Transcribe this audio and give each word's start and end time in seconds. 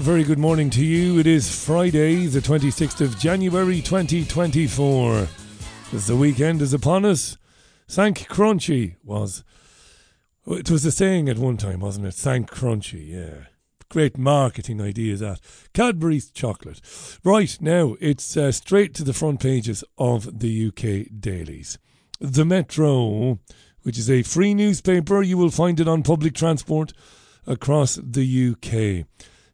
very 0.00 0.22
good 0.22 0.38
morning 0.38 0.70
to 0.70 0.84
you. 0.84 1.18
It 1.18 1.26
is 1.26 1.64
Friday, 1.64 2.26
the 2.26 2.38
26th 2.38 3.00
of 3.00 3.18
January 3.18 3.80
2024. 3.80 5.26
As 5.92 6.06
the 6.06 6.16
weekend 6.16 6.62
is 6.62 6.72
upon 6.72 7.04
us, 7.04 7.36
thank 7.88 8.28
Crunchie 8.28 8.94
was. 9.02 9.42
It 10.46 10.70
was 10.70 10.84
a 10.84 10.92
saying 10.92 11.28
at 11.28 11.38
one 11.38 11.56
time, 11.56 11.80
wasn't 11.80 12.06
it? 12.06 12.14
Thank 12.14 12.48
Crunchie, 12.50 13.08
yeah. 13.08 13.46
Great 13.88 14.16
marketing 14.16 14.80
idea 14.80 15.16
that. 15.16 15.40
Cadbury's 15.74 16.30
chocolate. 16.30 16.80
Right, 17.24 17.56
now 17.60 17.96
it's 18.00 18.36
uh, 18.36 18.52
straight 18.52 18.94
to 18.94 19.04
the 19.04 19.14
front 19.14 19.40
pages 19.40 19.82
of 19.96 20.38
the 20.38 20.68
UK 20.68 21.20
dailies. 21.20 21.78
The 22.20 22.44
Metro, 22.44 23.40
which 23.82 23.98
is 23.98 24.08
a 24.08 24.22
free 24.22 24.54
newspaper, 24.54 25.22
you 25.22 25.36
will 25.36 25.50
find 25.50 25.80
it 25.80 25.88
on 25.88 26.04
public 26.04 26.34
transport 26.34 26.92
across 27.46 27.96
the 27.96 28.52
UK. 28.52 29.06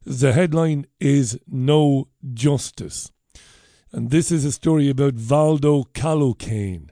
The 0.06 0.34
headline 0.34 0.86
is 1.00 1.38
No 1.48 2.08
Justice. 2.34 3.10
And 3.90 4.10
this 4.10 4.30
is 4.30 4.44
a 4.44 4.52
story 4.52 4.90
about 4.90 5.14
Valdo 5.14 5.84
Calocane, 5.94 6.90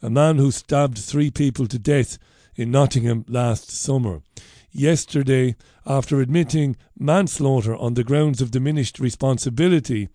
a 0.00 0.08
man 0.08 0.38
who 0.38 0.52
stabbed 0.52 0.96
three 0.96 1.32
people 1.32 1.66
to 1.66 1.78
death 1.78 2.18
in 2.54 2.70
Nottingham 2.70 3.24
last 3.26 3.68
summer. 3.72 4.22
Yesterday, 4.70 5.56
after 5.84 6.20
admitting 6.20 6.76
manslaughter 6.96 7.74
on 7.74 7.94
the 7.94 8.04
grounds 8.04 8.40
of 8.40 8.52
diminished 8.52 9.00
responsibility, 9.00 10.08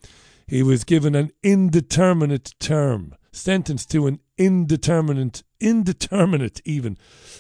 he 0.47 0.63
was 0.63 0.85
given 0.85 1.15
an 1.15 1.31
indeterminate 1.43 2.55
term, 2.61 3.13
sentenced 3.33 3.91
to 3.91 4.07
an 4.07 4.21
indeterminate, 4.37 5.43
indeterminate 5.59 6.61
even, 6.63 6.97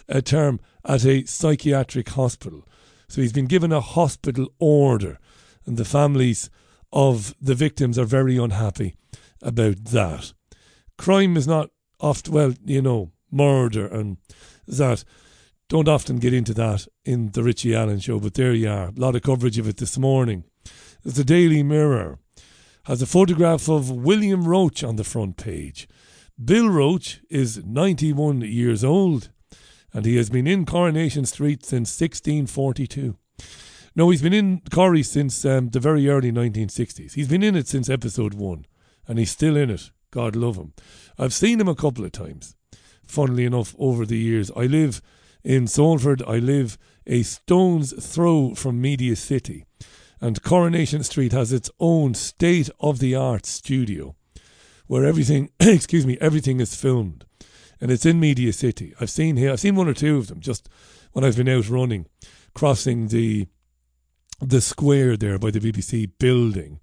a 0.09 0.21
term 0.21 0.59
at 0.83 1.05
a 1.05 1.23
psychiatric 1.23 2.09
hospital. 2.09 2.67
So 3.09 3.21
he's 3.21 3.33
been 3.33 3.45
given 3.45 3.71
a 3.71 3.81
hospital 3.81 4.47
order, 4.59 5.17
and 5.65 5.77
the 5.77 5.85
families 5.85 6.49
of 6.91 7.33
the 7.41 7.55
victims 7.55 7.97
are 7.97 8.05
very 8.05 8.37
unhappy 8.37 8.95
about 9.41 9.85
that. 9.85 10.33
Crime 10.97 11.37
is 11.37 11.47
not 11.47 11.69
oft 11.99 12.29
well, 12.29 12.53
you 12.65 12.81
know, 12.81 13.11
murder 13.31 13.87
and 13.87 14.17
that. 14.67 15.03
Don't 15.69 15.89
often 15.89 16.17
get 16.17 16.33
into 16.33 16.53
that 16.53 16.87
in 17.03 17.31
the 17.31 17.43
Richie 17.43 17.75
Allen 17.75 17.99
show, 17.99 18.21
but 18.21 18.35
there 18.35 18.53
you 18.53 18.69
are. 18.69 18.87
A 18.87 18.93
lot 18.95 19.15
of 19.15 19.21
coverage 19.21 19.57
of 19.57 19.67
it 19.67 19.77
this 19.77 19.97
morning. 19.97 20.45
The 21.03 21.25
Daily 21.25 21.61
Mirror 21.61 22.19
has 22.85 23.01
a 23.01 23.05
photograph 23.05 23.67
of 23.67 23.91
William 23.91 24.47
Roach 24.47 24.81
on 24.81 24.95
the 24.95 25.03
front 25.03 25.35
page. 25.35 25.87
Bill 26.43 26.69
Roach 26.69 27.19
is 27.29 27.65
91 27.65 28.41
years 28.41 28.83
old 28.83 29.29
and 29.93 30.05
he 30.05 30.15
has 30.17 30.29
been 30.29 30.47
in 30.47 30.65
Coronation 30.65 31.25
Street 31.25 31.65
since 31.65 31.99
1642. 31.99 33.17
No, 33.95 34.09
he's 34.09 34.21
been 34.21 34.33
in 34.33 34.61
Corrie 34.71 35.03
since 35.03 35.43
um, 35.43 35.69
the 35.69 35.79
very 35.79 36.07
early 36.07 36.31
1960s. 36.31 37.13
He's 37.13 37.27
been 37.27 37.43
in 37.43 37.55
it 37.55 37.67
since 37.67 37.89
episode 37.89 38.33
one, 38.35 38.65
and 39.07 39.17
he's 39.17 39.31
still 39.31 39.57
in 39.57 39.69
it. 39.69 39.91
God 40.11 40.35
love 40.35 40.55
him. 40.55 40.73
I've 41.17 41.33
seen 41.33 41.59
him 41.59 41.67
a 41.67 41.75
couple 41.75 42.05
of 42.05 42.11
times, 42.11 42.55
funnily 43.05 43.45
enough, 43.45 43.75
over 43.79 44.05
the 44.05 44.17
years. 44.17 44.51
I 44.55 44.65
live 44.65 45.01
in 45.43 45.67
Salford. 45.67 46.21
I 46.27 46.37
live 46.37 46.77
a 47.07 47.23
stone's 47.23 47.93
throw 48.13 48.53
from 48.53 48.81
Media 48.81 49.15
City, 49.15 49.65
and 50.21 50.43
Coronation 50.43 51.03
Street 51.03 51.31
has 51.31 51.51
its 51.51 51.71
own 51.79 52.13
state 52.13 52.69
of 52.79 52.99
the 52.99 53.15
art 53.15 53.45
studio 53.45 54.15
where 54.87 55.05
everything, 55.05 55.49
excuse 55.59 56.05
me, 56.05 56.17
everything 56.19 56.59
is 56.59 56.75
filmed 56.75 57.25
and 57.79 57.91
it's 57.91 58.05
in 58.05 58.19
Media 58.19 58.53
City. 58.53 58.93
I've 58.99 59.09
seen 59.09 59.37
here, 59.37 59.51
I've 59.51 59.59
seen 59.59 59.75
one 59.75 59.87
or 59.87 59.93
two 59.93 60.17
of 60.17 60.27
them 60.27 60.39
just 60.39 60.69
when 61.11 61.23
I've 61.23 61.37
been 61.37 61.49
out 61.49 61.69
running, 61.69 62.07
crossing 62.53 63.07
the 63.07 63.47
the 64.39 64.61
square 64.61 65.17
there 65.17 65.39
by 65.39 65.49
the 65.49 65.59
BBC 65.59 66.11
building. 66.19 66.79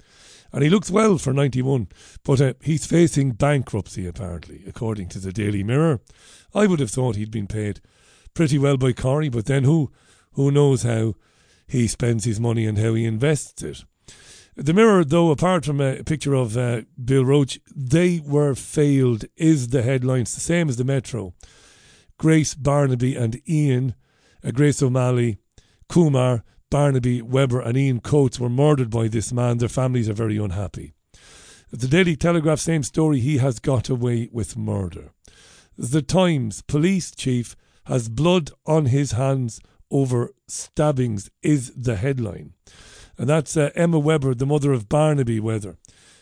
And 0.53 0.62
he 0.62 0.71
looks 0.71 0.91
well 0.91 1.19
for 1.19 1.32
91, 1.32 1.88
but 2.25 2.41
uh, 2.41 2.55
he's 2.60 2.87
facing 2.87 3.32
bankruptcy 3.32 4.06
apparently, 4.06 4.62
according 4.66 5.09
to 5.10 5.19
the 5.19 5.32
Daily 5.32 5.62
Mirror. 5.65 6.00
I 6.55 6.66
would 6.66 6.81
have 6.81 6.91
thought 6.91 7.16
he'd 7.16 7.31
been 7.31 7.47
paid 7.47 7.81
pretty 8.34 8.59
well 8.59 8.76
by 8.76 8.93
Corrie, 8.93 9.28
but 9.28 9.47
then 9.47 9.65
who 9.65 9.91
who 10.32 10.50
knows 10.50 10.82
how 10.82 11.15
he 11.66 11.87
spends 11.87 12.25
his 12.25 12.41
money 12.41 12.66
and 12.66 12.78
how 12.78 12.94
he 12.94 13.05
invests 13.05 13.62
it. 13.62 13.84
The 14.56 14.72
Mirror, 14.72 15.06
though, 15.06 15.32
apart 15.32 15.65
from 15.65 15.81
a 15.81 16.04
picture 16.04 16.34
of 16.34 16.56
uh, 16.56 16.82
Bill 17.03 17.25
Roach, 17.25 17.59
they 17.75 18.20
were 18.20 18.54
failed, 18.54 19.25
is 19.37 19.69
the 19.69 19.82
headlines, 19.82 20.32
the 20.32 20.41
same 20.41 20.69
as 20.69 20.76
the 20.76 20.84
Metro. 20.84 21.34
Grace 22.19 22.54
Barnaby 22.54 23.16
and 23.16 23.41
Ian, 23.48 23.97
uh, 24.44 24.53
Grace 24.53 24.81
O'Malley, 24.81 25.38
Kumar, 25.88 26.44
Barnaby, 26.70 27.20
Webber, 27.20 27.60
and 27.60 27.76
Ian 27.76 27.98
Coates 27.98 28.38
were 28.38 28.48
murdered 28.48 28.91
by 28.91 29.09
this 29.09 29.32
man. 29.32 29.59
Their 29.59 29.69
families 29.69 30.09
are 30.09 30.14
very 30.14 30.37
unhappy. 30.37 30.93
The 31.72 31.88
Daily 31.88 32.14
Telegraph, 32.14 32.60
same 32.60 32.84
story, 32.84 33.19
he 33.19 33.38
has 33.38 33.59
got 33.59 33.88
away 33.88 34.28
with 34.31 34.56
murder. 34.56 35.10
The 35.76 36.03
Times, 36.03 36.62
police 36.62 37.10
chief 37.10 37.56
has 37.87 38.09
blood 38.09 38.53
on 38.66 38.87
his 38.87 39.12
hands 39.12 39.59
over 39.91 40.31
stabbings, 40.47 41.28
is 41.43 41.72
the 41.75 41.97
headline 41.97 42.53
and 43.16 43.28
that's 43.28 43.56
uh, 43.56 43.70
Emma 43.75 43.98
Webber, 43.98 44.34
the 44.34 44.47
mother 44.47 44.72
of 44.72 44.88
Barnaby 44.88 45.41
Webber. 45.41 45.76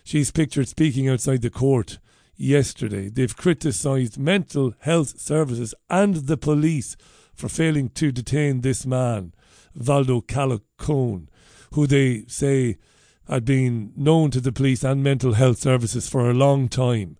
She's 0.04 0.30
pictured 0.30 0.68
speaking 0.68 1.08
outside 1.08 1.42
the 1.42 1.50
court 1.50 1.98
yesterday. 2.36 3.08
They've 3.08 3.36
criticised 3.36 4.18
mental 4.18 4.74
health 4.80 5.20
services 5.20 5.74
and 5.88 6.14
the 6.14 6.36
police 6.36 6.96
for 7.34 7.48
failing 7.48 7.88
to 7.90 8.12
detain 8.12 8.60
this 8.60 8.84
man, 8.84 9.32
Valdo 9.78 10.20
Calocane, 10.26 11.28
who 11.72 11.86
they 11.86 12.24
say 12.26 12.76
had 13.28 13.44
been 13.44 13.92
known 13.96 14.30
to 14.30 14.40
the 14.40 14.52
police 14.52 14.82
and 14.82 15.02
mental 15.02 15.34
health 15.34 15.58
services 15.58 16.08
for 16.08 16.28
a 16.28 16.34
long 16.34 16.68
time, 16.68 17.16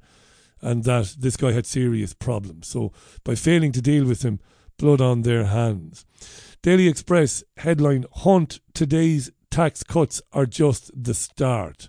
and 0.61 0.85
that 0.85 1.17
this 1.19 1.37
guy 1.37 1.53
had 1.53 1.67
serious 1.67 2.13
problems. 2.13 2.67
So, 2.67 2.93
by 3.25 3.35
failing 3.35 3.73
to 3.73 3.81
deal 3.83 4.05
with 4.05 4.23
him, 4.23 4.41
blood 4.77 5.01
on 5.01 5.23
their 5.23 5.45
hands. 5.45 6.05
Daily 6.63 6.89
Express 6.89 7.43
headline 7.59 8.05
Hunt 8.13 8.61
today's 8.75 9.31
tax 9.53 9.85
cuts 9.85 10.21
are 10.33 10.47
just 10.47 10.91
the 11.01 11.15
start. 11.15 11.89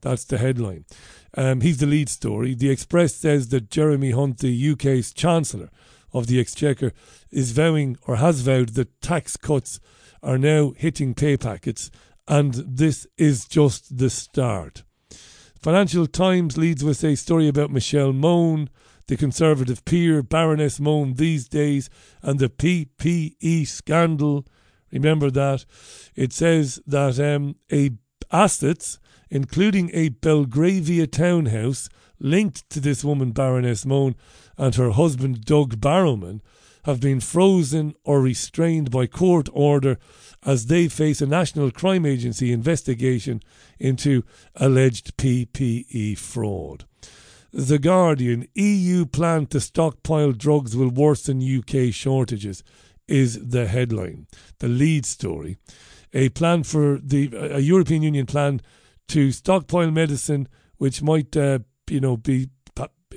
That's 0.00 0.24
the 0.24 0.38
headline. 0.38 0.86
Um, 1.36 1.60
he's 1.60 1.78
the 1.78 1.86
lead 1.86 2.08
story. 2.08 2.54
The 2.54 2.70
Express 2.70 3.14
says 3.14 3.48
that 3.48 3.70
Jeremy 3.70 4.12
Hunt, 4.12 4.38
the 4.38 4.70
UK's 4.70 5.12
Chancellor 5.12 5.68
of 6.12 6.28
the 6.28 6.40
Exchequer, 6.40 6.92
is 7.30 7.52
vowing 7.52 7.98
or 8.06 8.16
has 8.16 8.40
vowed 8.40 8.70
that 8.70 9.00
tax 9.00 9.36
cuts 9.36 9.80
are 10.22 10.38
now 10.38 10.72
hitting 10.76 11.14
pay 11.14 11.36
packets, 11.36 11.90
and 12.28 12.54
this 12.54 13.06
is 13.18 13.46
just 13.46 13.98
the 13.98 14.08
start. 14.08 14.84
Financial 15.60 16.06
Times 16.06 16.56
leads 16.56 16.84
with 16.84 17.02
a 17.02 17.16
story 17.16 17.48
about 17.48 17.70
Michelle 17.70 18.12
Mone, 18.12 18.70
the 19.08 19.16
Conservative 19.16 19.84
peer, 19.84 20.22
Baroness 20.22 20.78
Mone 20.78 21.14
these 21.14 21.48
days, 21.48 21.90
and 22.22 22.38
the 22.38 22.48
PPE 22.48 23.66
scandal. 23.66 24.46
Remember 24.92 25.30
that. 25.30 25.64
It 26.14 26.32
says 26.32 26.80
that 26.86 27.18
um, 27.18 27.56
a 27.72 27.92
assets, 28.30 28.98
including 29.30 29.90
a 29.92 30.10
Belgravia 30.10 31.06
townhouse 31.06 31.88
linked 32.18 32.68
to 32.70 32.80
this 32.80 33.04
woman, 33.04 33.32
Baroness 33.32 33.84
Mone, 33.84 34.14
and 34.56 34.74
her 34.74 34.90
husband, 34.90 35.44
Doug 35.44 35.80
Barrowman, 35.80 36.40
have 36.84 37.00
been 37.00 37.20
frozen 37.20 37.94
or 38.04 38.20
restrained 38.20 38.90
by 38.90 39.06
court 39.06 39.48
order 39.52 39.98
as 40.44 40.66
they 40.66 40.88
face 40.88 41.20
a 41.20 41.26
National 41.26 41.70
Crime 41.70 42.04
Agency 42.04 42.52
investigation 42.52 43.40
into 43.78 44.24
alleged 44.56 45.16
PPE 45.16 46.18
fraud. 46.18 46.84
The 47.52 47.78
Guardian 47.78 48.48
EU 48.54 49.04
plan 49.04 49.46
to 49.48 49.60
stockpile 49.60 50.32
drugs 50.32 50.74
will 50.74 50.88
worsen 50.88 51.40
UK 51.42 51.92
shortages 51.92 52.64
is 53.12 53.38
the 53.50 53.66
headline, 53.66 54.26
the 54.58 54.68
lead 54.68 55.04
story. 55.04 55.58
A 56.14 56.30
plan 56.30 56.62
for 56.62 56.98
the 57.02 57.30
a 57.34 57.60
European 57.60 58.02
Union 58.02 58.26
plan 58.26 58.60
to 59.08 59.30
stockpile 59.32 59.90
medicine, 59.90 60.48
which 60.78 61.02
might 61.02 61.36
uh, 61.36 61.58
you 61.90 62.00
know 62.00 62.16
be 62.16 62.48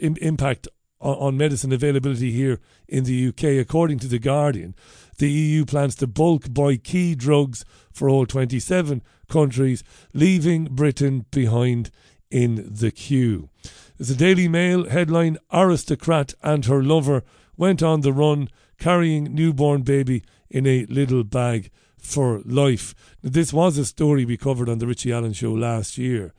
impact 0.01 0.67
on, 0.99 1.15
on 1.15 1.37
medicine 1.37 1.71
availability 1.71 2.31
here 2.31 2.59
in 2.87 3.05
the 3.05 3.29
UK, 3.29 3.43
according 3.61 3.99
to 3.99 4.07
the 4.07 4.19
Guardian. 4.19 4.75
The 5.17 5.29
EU 5.31 5.63
plans 5.63 5.95
to 5.95 6.07
bulk 6.07 6.53
buy 6.53 6.75
key 6.75 7.15
drugs 7.15 7.63
for 7.93 8.09
all 8.09 8.25
27 8.25 9.01
countries, 9.29 9.83
leaving 10.13 10.65
Britain 10.65 11.25
behind 11.31 11.89
in 12.29 12.67
the 12.69 12.91
queue. 12.91 13.49
The 13.97 14.15
Daily 14.15 14.49
Mail 14.49 14.89
headline 14.89 15.37
Aristocrat 15.53 16.33
and 16.43 16.65
her 16.65 16.83
lover 16.83 17.23
went 17.55 17.81
on 17.81 18.01
the 18.01 18.11
run 18.11 18.49
carrying 18.77 19.33
newborn 19.33 19.81
baby 19.81 20.23
in 20.49 20.65
a 20.67 20.85
little 20.85 21.23
bag 21.23 21.69
for 21.97 22.41
life. 22.45 22.93
Now, 23.23 23.31
this 23.31 23.51
was 23.51 23.77
a 23.77 23.85
story 23.85 24.25
we 24.25 24.37
covered 24.37 24.69
on 24.69 24.79
the 24.79 24.87
Richie 24.87 25.11
Allen 25.11 25.33
show 25.33 25.53
last 25.53 25.97
year. 25.97 26.33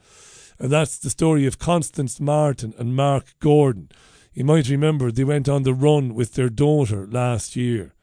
And 0.59 0.71
that's 0.71 0.99
the 0.99 1.11
story 1.11 1.47
of 1.47 1.59
Constance 1.59 2.19
Martin 2.21 2.73
and 2.79 2.97
Mark 2.97 3.35
Gordon. 3.41 3.91
You 4.33 4.45
might 4.45 4.69
remember 4.69 5.11
they 5.11 5.25
went 5.25 5.49
on 5.49 5.63
the 5.63 5.75
run 5.75 6.15
with 6.15 6.35
their 6.35 6.49
daughter 6.49 7.07
last 7.07 7.57
year. 7.57 7.95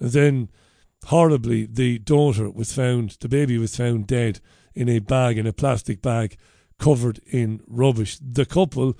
And 0.00 0.10
then 0.10 0.50
horribly, 1.06 1.66
the 1.66 1.98
daughter 1.98 2.50
was 2.50 2.72
found, 2.72 3.16
the 3.20 3.28
baby 3.28 3.58
was 3.58 3.76
found 3.76 4.06
dead 4.06 4.40
in 4.74 4.88
a 4.88 4.98
bag, 4.98 5.38
in 5.38 5.46
a 5.46 5.52
plastic 5.52 6.02
bag, 6.02 6.36
covered 6.78 7.20
in 7.26 7.60
rubbish. 7.66 8.18
The 8.20 8.46
couple, 8.46 8.96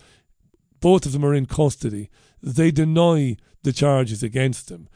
both 0.81 1.07
of 1.07 1.13
them 1.13 1.25
are 1.25 1.35
in 1.35 1.47
custody. 1.47 2.11
They 2.45 2.71
deny 2.71 3.39
the 3.63 3.73
charges 3.73 4.23
against 4.23 4.69
them. 4.69 4.89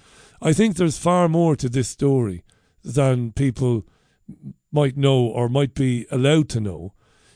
I 0.43 0.53
think 0.53 0.77
there's 0.77 0.99
far 0.99 1.29
more 1.29 1.57
to 1.57 1.69
this 1.71 1.89
story 1.89 2.45
than 2.85 3.33
people 3.33 3.87
might 4.71 4.99
know 4.99 5.21
or 5.21 5.49
might 5.49 5.75
be 5.75 6.07
allowed 6.11 6.51
to 6.51 6.61
know. 6.61 6.93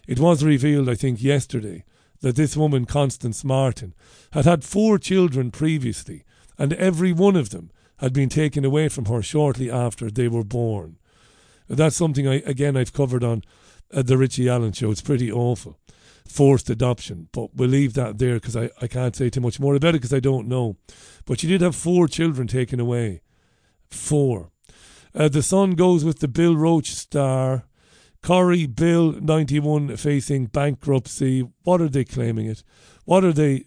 It 0.07 0.21
was 0.21 0.45
revealed, 0.45 0.91
I 0.91 0.97
think, 0.97 1.23
yesterday 1.23 1.85
that 2.21 2.37
this 2.37 2.57
woman, 2.57 2.85
Constance 2.85 3.43
Martin, 3.43 3.95
had 4.33 4.45
had 4.45 4.65
four 4.65 4.99
children 4.99 5.51
previously, 5.51 6.25
and 6.59 6.75
every 6.75 7.13
one 7.13 7.35
of 7.35 7.49
them 7.49 7.71
had 7.97 8.13
been 8.13 8.29
taken 8.29 8.67
away 8.67 8.91
from 8.91 9.07
her 9.07 9.23
shortly 9.23 9.71
after 9.71 10.11
they 10.11 10.29
were 10.29 10.45
born. 10.45 10.99
That's 11.69 11.97
something 11.97 12.29
I 12.29 12.43
again 12.45 12.77
I've 12.77 12.93
covered 12.93 13.25
on 13.25 13.43
uh, 13.95 14.03
the 14.03 14.19
Richie 14.19 14.49
Allen 14.49 14.73
show. 14.73 14.91
It's 14.91 15.01
pretty 15.01 15.33
awful, 15.33 15.79
forced 16.27 16.71
adoption. 16.71 17.29
But 17.33 17.55
we'll 17.55 17.69
leave 17.69 17.95
that 17.95 18.19
there 18.19 18.35
because 18.35 18.57
I, 18.57 18.71
I 18.81 18.87
can't 18.87 19.17
say 19.17 19.31
too 19.31 19.41
much 19.41 19.61
more 19.61 19.75
about 19.75 19.91
it 19.91 20.01
because 20.01 20.15
I 20.15 20.21
don't 20.21 20.49
know. 20.49 20.77
But 21.25 21.41
she 21.41 21.49
did 21.49 21.61
have 21.61 21.77
four 21.77 22.09
children 22.09 22.47
taken 22.49 22.81
away. 22.81 23.23
Four. 23.91 24.51
Uh, 25.15 25.29
the 25.29 25.43
Sun 25.43 25.73
goes 25.73 26.05
with 26.05 26.21
the 26.21 26.29
Bill 26.29 26.57
Roach 26.57 26.95
star. 26.95 27.65
Corrie 28.23 28.67
Bill 28.67 29.13
91 29.13 29.97
facing 29.97 30.47
bankruptcy. 30.47 31.49
What 31.65 31.81
are 31.81 31.89
they 31.89 32.05
claiming 32.05 32.47
it? 32.47 32.63
What 33.05 33.25
are 33.25 33.33
they 33.33 33.67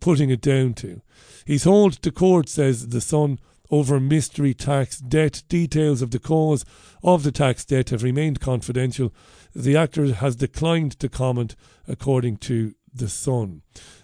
putting 0.00 0.30
it 0.30 0.40
down 0.40 0.74
to? 0.74 1.02
He's 1.44 1.64
hauled 1.64 2.00
to 2.02 2.12
court, 2.12 2.48
says 2.48 2.88
the 2.88 3.00
Sun, 3.00 3.40
over 3.70 4.00
mystery 4.00 4.54
tax 4.54 4.98
debt. 4.98 5.42
Details 5.48 6.02
of 6.02 6.10
the 6.10 6.18
cause 6.18 6.64
of 7.02 7.22
the 7.22 7.32
tax 7.32 7.64
debt 7.64 7.90
have 7.90 8.02
remained 8.02 8.40
confidential. 8.40 9.12
The 9.54 9.76
actor 9.76 10.12
has 10.14 10.36
declined 10.36 10.98
to 11.00 11.08
comment, 11.08 11.56
according 11.88 12.38
to 12.38 12.74
The 12.92 13.08
Sun. 13.08 13.62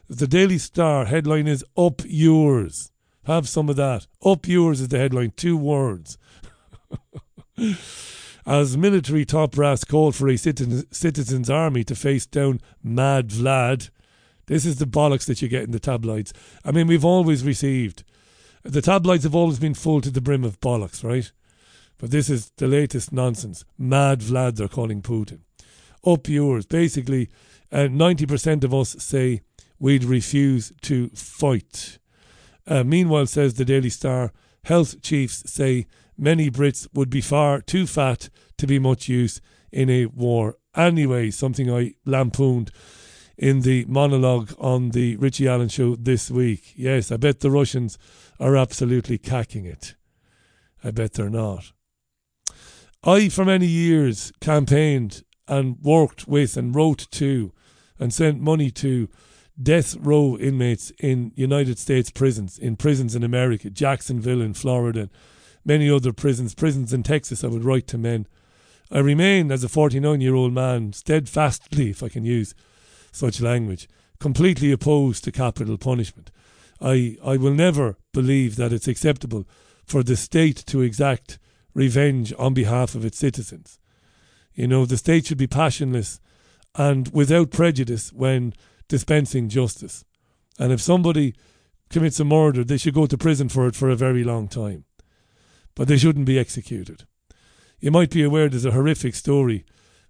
The 0.09 0.27
Daily 0.27 0.59
Star 0.59 1.07
headline 1.07 1.47
is 1.47 1.65
Up 1.77 2.03
Yours. 2.05 2.93
Have 3.25 3.49
some 3.49 3.69
of 3.69 3.77
that. 3.77 4.07
Up 4.25 4.47
Yours 4.47 4.81
is 4.81 4.89
the 4.89 4.99
headline, 4.99 5.33
two 5.37 5.57
words. 5.57 6.19
As 8.47 8.77
military 8.77 9.25
top 9.25 9.53
brass 9.53 9.85
called 9.85 10.17
for 10.17 10.29
a 10.29 10.37
citizens' 10.37 11.51
army 11.51 11.85
to 11.85 11.95
face 11.95 12.27
down 12.27 12.61
Mad 12.83 13.29
Vlad. 13.29 13.91
This 14.47 14.67
is 14.67 14.77
the 14.77 14.87
bollocks 14.87 15.27
that 15.27 15.41
you 15.41 15.49
get 15.49 15.63
in 15.63 15.71
the 15.71 15.79
tabloids. 15.79 16.33
I 16.65 16.73
mean, 16.73 16.89
we've 16.89 17.05
always 17.05 17.45
received 17.45 18.03
the 18.63 18.83
tabloids 18.83 19.25
have 19.25 19.35
always 19.35 19.59
been 19.59 19.75
full 19.75 20.01
to 20.01 20.11
the 20.11 20.21
brim 20.21 20.45
of 20.45 20.61
bollocks, 20.61 21.03
right? 21.03 21.31
But 21.99 22.11
this 22.11 22.29
is 22.29 22.51
the 22.57 22.67
latest 22.67 23.13
nonsense. 23.13 23.65
Mad 23.79 24.21
Vlad, 24.21 24.57
they're 24.57 24.69
calling 24.69 25.03
Putin. 25.03 25.41
Up 26.05 26.29
yours. 26.29 26.67
Basically, 26.67 27.29
uh, 27.71 27.89
90% 27.89 28.65
of 28.65 28.75
us 28.75 28.97
say 28.99 29.43
we'd 29.79 30.05
refuse 30.05 30.73
to 30.83 31.09
fight. 31.11 31.99
Uh, 32.67 32.85
meanwhile, 32.85 33.27
says 33.27 33.55
the 33.55 33.65
Daily 33.65 33.91
Star, 33.91 34.33
health 34.65 35.01
chiefs 35.03 35.43
say 35.47 35.87
many 36.17 36.51
Brits 36.51 36.89
would 36.93 37.11
be 37.11 37.21
far 37.21 37.61
too 37.61 37.87
fat 37.87 38.29
to 38.59 38.67
be 38.67 38.79
much 38.79 39.09
use 39.09 39.41
in 39.71 39.91
a 39.91 40.07
war. 40.07 40.57
Anyway, 40.77 41.31
something 41.31 41.71
I 41.71 41.95
lampooned 42.05 42.71
in 43.37 43.61
the 43.61 43.85
monologue 43.87 44.55
on 44.59 44.91
the 44.91 45.17
Richie 45.17 45.49
Allen 45.49 45.69
show 45.69 45.97
this 45.97 46.31
week. 46.31 46.73
Yes, 46.77 47.11
I 47.11 47.17
bet 47.17 47.41
the 47.41 47.51
Russians 47.51 47.99
are 48.39 48.57
absolutely 48.57 49.19
cacking 49.19 49.65
it. 49.65 49.95
I 50.85 50.91
bet 50.91 51.15
they're 51.15 51.31
not. 51.31 51.73
I, 53.05 53.29
for 53.29 53.45
many 53.45 53.67
years, 53.67 54.33
campaigned 54.41 55.23
and 55.49 55.77
worked 55.83 56.29
with 56.29 56.57
and 56.57 56.75
wrote 56.75 57.09
to 57.13 57.53
and 57.99 58.13
sent 58.13 58.41
money 58.41 58.71
to 58.71 59.09
death 59.61 59.97
row 59.97 60.37
inmates 60.39 60.91
in 60.99 61.33
United 61.35 61.79
States 61.79 62.11
prisons, 62.11 62.59
in 62.59 62.77
prisons 62.77 63.15
in 63.15 63.23
America, 63.23 63.71
Jacksonville 63.71 64.41
in 64.41 64.55
Florida, 64.55 65.01
and 65.03 65.11
many 65.65 65.91
other 65.91 66.13
prisons, 66.13 66.55
prisons 66.55 66.93
in 66.93 67.03
Texas. 67.03 67.45
I 67.45 67.49
would 67.49 67.65
write 67.65 67.87
to 67.89 67.99
men. 67.99 68.27
I 68.91 68.99
remain, 68.99 69.51
as 69.51 69.65
a 69.65 69.69
49 69.69 70.21
year 70.21 70.35
old 70.35 70.53
man, 70.53 70.93
steadfastly, 70.93 71.91
if 71.91 72.03
I 72.03 72.09
can 72.09 72.25
use 72.25 72.55
such 73.13 73.41
language, 73.41 73.89
completely 74.19 74.73
opposed 74.73 75.23
to 75.25 75.33
capital 75.33 75.79
punishment. 75.79 76.31
I, 76.81 77.17
I 77.25 77.37
will 77.37 77.55
never 77.55 77.97
believe 78.13 78.57
that 78.57 78.73
it's 78.73 78.89
acceptable 78.89 79.47
for 79.85 80.03
the 80.03 80.17
state 80.17 80.65
to 80.67 80.81
exact 80.81 81.39
revenge 81.75 82.33
on 82.39 82.55
behalf 82.55 82.95
of 82.95 83.05
its 83.05 83.19
citizens. 83.19 83.79
You 84.55 84.67
know, 84.67 84.85
the 84.85 84.97
state 84.97 85.27
should 85.27 85.39
be 85.39 85.47
passionless 85.47 86.21
and 86.75 87.09
without 87.13 87.51
prejudice 87.51 88.13
when 88.13 88.55
dispensing 88.89 89.49
justice. 89.49 90.05
And 90.59 90.73
if 90.73 90.81
somebody 90.81 91.35
commits 91.91 92.21
a 92.21 92.25
murder, 92.25 92.65
they 92.65 92.77
should 92.77 92.95
go 92.95 93.07
to 93.07 93.19
prison 93.19 93.49
for 93.49 93.67
it 93.67 93.77
for 93.77 93.89
a 93.89 93.97
very 93.97 94.25
long 94.25 94.49
time. 94.49 94.85
But 95.75 95.89
they 95.89 95.97
shouldn't 95.97 96.27
be 96.27 96.39
executed. 96.39 97.05
You 97.81 97.91
might 97.91 98.11
be 98.11 98.23
aware 98.23 98.49
there's 98.49 98.65
a 98.65 98.73
horrific 98.73 99.15
story 99.15 99.65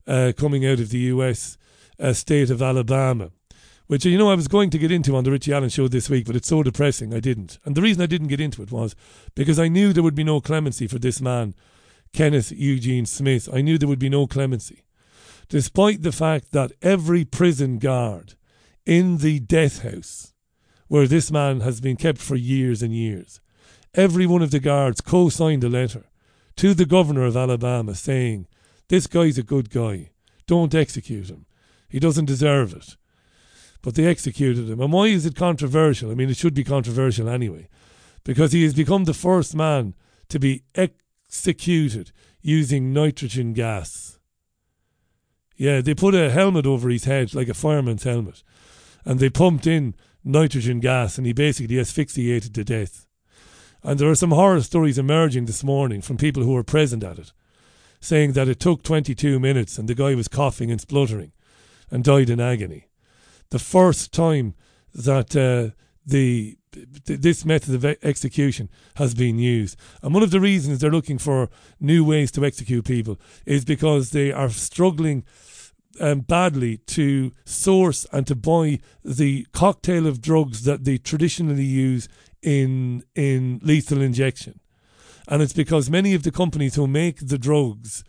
uh, 0.06 0.32
coming 0.36 0.66
out 0.66 0.80
of 0.80 0.90
the 0.90 0.98
US 0.98 1.56
uh, 2.02 2.12
state 2.12 2.50
of 2.50 2.60
Alabama, 2.60 3.30
which, 3.86 4.04
you 4.04 4.18
know, 4.18 4.30
I 4.30 4.34
was 4.34 4.48
going 4.48 4.70
to 4.70 4.78
get 4.78 4.90
into 4.90 5.16
on 5.16 5.24
the 5.24 5.30
Richie 5.30 5.52
Allen 5.52 5.68
show 5.68 5.88
this 5.88 6.10
week, 6.10 6.26
but 6.26 6.36
it's 6.36 6.48
so 6.48 6.62
depressing 6.62 7.14
I 7.14 7.20
didn't. 7.20 7.58
And 7.64 7.74
the 7.74 7.82
reason 7.82 8.02
I 8.02 8.06
didn't 8.06 8.28
get 8.28 8.40
into 8.40 8.62
it 8.62 8.72
was 8.72 8.96
because 9.34 9.58
I 9.58 9.68
knew 9.68 9.92
there 9.92 10.02
would 10.02 10.14
be 10.14 10.24
no 10.24 10.40
clemency 10.40 10.86
for 10.86 10.98
this 10.98 11.20
man, 11.20 11.54
Kenneth 12.12 12.52
Eugene 12.52 13.06
Smith. 13.06 13.48
I 13.52 13.60
knew 13.60 13.78
there 13.78 13.88
would 13.88 13.98
be 13.98 14.08
no 14.08 14.26
clemency. 14.26 14.82
Despite 15.48 16.02
the 16.02 16.12
fact 16.12 16.52
that 16.52 16.72
every 16.82 17.24
prison 17.24 17.78
guard 17.78 18.34
in 18.84 19.18
the 19.18 19.38
death 19.38 19.82
house, 19.82 20.32
where 20.88 21.06
this 21.06 21.30
man 21.30 21.60
has 21.60 21.80
been 21.80 21.96
kept 21.96 22.18
for 22.18 22.36
years 22.36 22.82
and 22.82 22.92
years, 22.92 23.40
every 23.94 24.26
one 24.26 24.42
of 24.42 24.50
the 24.50 24.60
guards 24.60 25.00
co 25.00 25.28
signed 25.28 25.64
a 25.64 25.68
letter 25.68 26.04
to 26.56 26.74
the 26.74 26.86
governor 26.86 27.24
of 27.24 27.36
Alabama 27.36 27.94
saying, 27.94 28.46
This 28.88 29.06
guy's 29.06 29.38
a 29.38 29.42
good 29.42 29.70
guy. 29.70 30.10
Don't 30.46 30.74
execute 30.74 31.30
him. 31.30 31.46
He 31.92 32.00
doesn't 32.00 32.24
deserve 32.24 32.72
it. 32.72 32.96
But 33.82 33.96
they 33.96 34.06
executed 34.06 34.70
him. 34.70 34.80
And 34.80 34.90
why 34.90 35.08
is 35.08 35.26
it 35.26 35.36
controversial? 35.36 36.10
I 36.10 36.14
mean, 36.14 36.30
it 36.30 36.38
should 36.38 36.54
be 36.54 36.64
controversial 36.64 37.28
anyway. 37.28 37.68
Because 38.24 38.52
he 38.52 38.62
has 38.64 38.72
become 38.72 39.04
the 39.04 39.12
first 39.12 39.54
man 39.54 39.94
to 40.30 40.38
be 40.38 40.62
executed 40.74 42.10
using 42.40 42.94
nitrogen 42.94 43.52
gas. 43.52 44.18
Yeah, 45.54 45.82
they 45.82 45.94
put 45.94 46.14
a 46.14 46.30
helmet 46.30 46.64
over 46.64 46.88
his 46.88 47.04
head, 47.04 47.34
like 47.34 47.48
a 47.48 47.54
fireman's 47.54 48.04
helmet, 48.04 48.42
and 49.04 49.20
they 49.20 49.28
pumped 49.28 49.66
in 49.66 49.94
nitrogen 50.24 50.80
gas, 50.80 51.18
and 51.18 51.26
he 51.26 51.34
basically 51.34 51.78
asphyxiated 51.78 52.54
to 52.54 52.64
death. 52.64 53.06
And 53.82 54.00
there 54.00 54.08
are 54.08 54.14
some 54.14 54.30
horror 54.30 54.62
stories 54.62 54.96
emerging 54.96 55.44
this 55.44 55.62
morning 55.62 56.00
from 56.00 56.16
people 56.16 56.42
who 56.42 56.54
were 56.54 56.64
present 56.64 57.04
at 57.04 57.18
it, 57.18 57.32
saying 58.00 58.32
that 58.32 58.48
it 58.48 58.60
took 58.60 58.82
22 58.82 59.38
minutes 59.38 59.76
and 59.76 59.88
the 59.88 59.94
guy 59.94 60.14
was 60.14 60.28
coughing 60.28 60.70
and 60.70 60.80
spluttering 60.80 61.32
and 61.92 62.02
died 62.02 62.30
in 62.30 62.40
agony. 62.40 62.88
The 63.50 63.60
first 63.60 64.12
time 64.12 64.54
that 64.94 65.36
uh, 65.36 65.76
the 66.04 66.56
this 67.04 67.44
method 67.44 67.74
of 67.74 67.84
execution 68.02 68.70
has 68.94 69.14
been 69.14 69.38
used. 69.38 69.78
And 70.02 70.14
one 70.14 70.22
of 70.22 70.30
the 70.30 70.40
reasons 70.40 70.78
they're 70.78 70.90
looking 70.90 71.18
for 71.18 71.50
new 71.78 72.02
ways 72.02 72.30
to 72.32 72.46
execute 72.46 72.86
people 72.86 73.20
is 73.44 73.66
because 73.66 74.10
they 74.10 74.32
are 74.32 74.48
struggling 74.48 75.24
um, 76.00 76.20
badly 76.20 76.78
to 76.78 77.32
source 77.44 78.06
and 78.10 78.26
to 78.26 78.34
buy 78.34 78.78
the 79.04 79.46
cocktail 79.52 80.06
of 80.06 80.22
drugs 80.22 80.64
that 80.64 80.84
they 80.84 80.96
traditionally 80.96 81.64
use 81.64 82.08
in 82.40 83.04
in 83.14 83.60
lethal 83.62 84.00
injection. 84.00 84.58
And 85.28 85.42
it's 85.42 85.52
because 85.52 85.90
many 85.90 86.14
of 86.14 86.22
the 86.22 86.32
companies 86.32 86.74
who 86.74 86.86
make 86.86 87.28
the 87.28 87.38
drugs, 87.38 88.02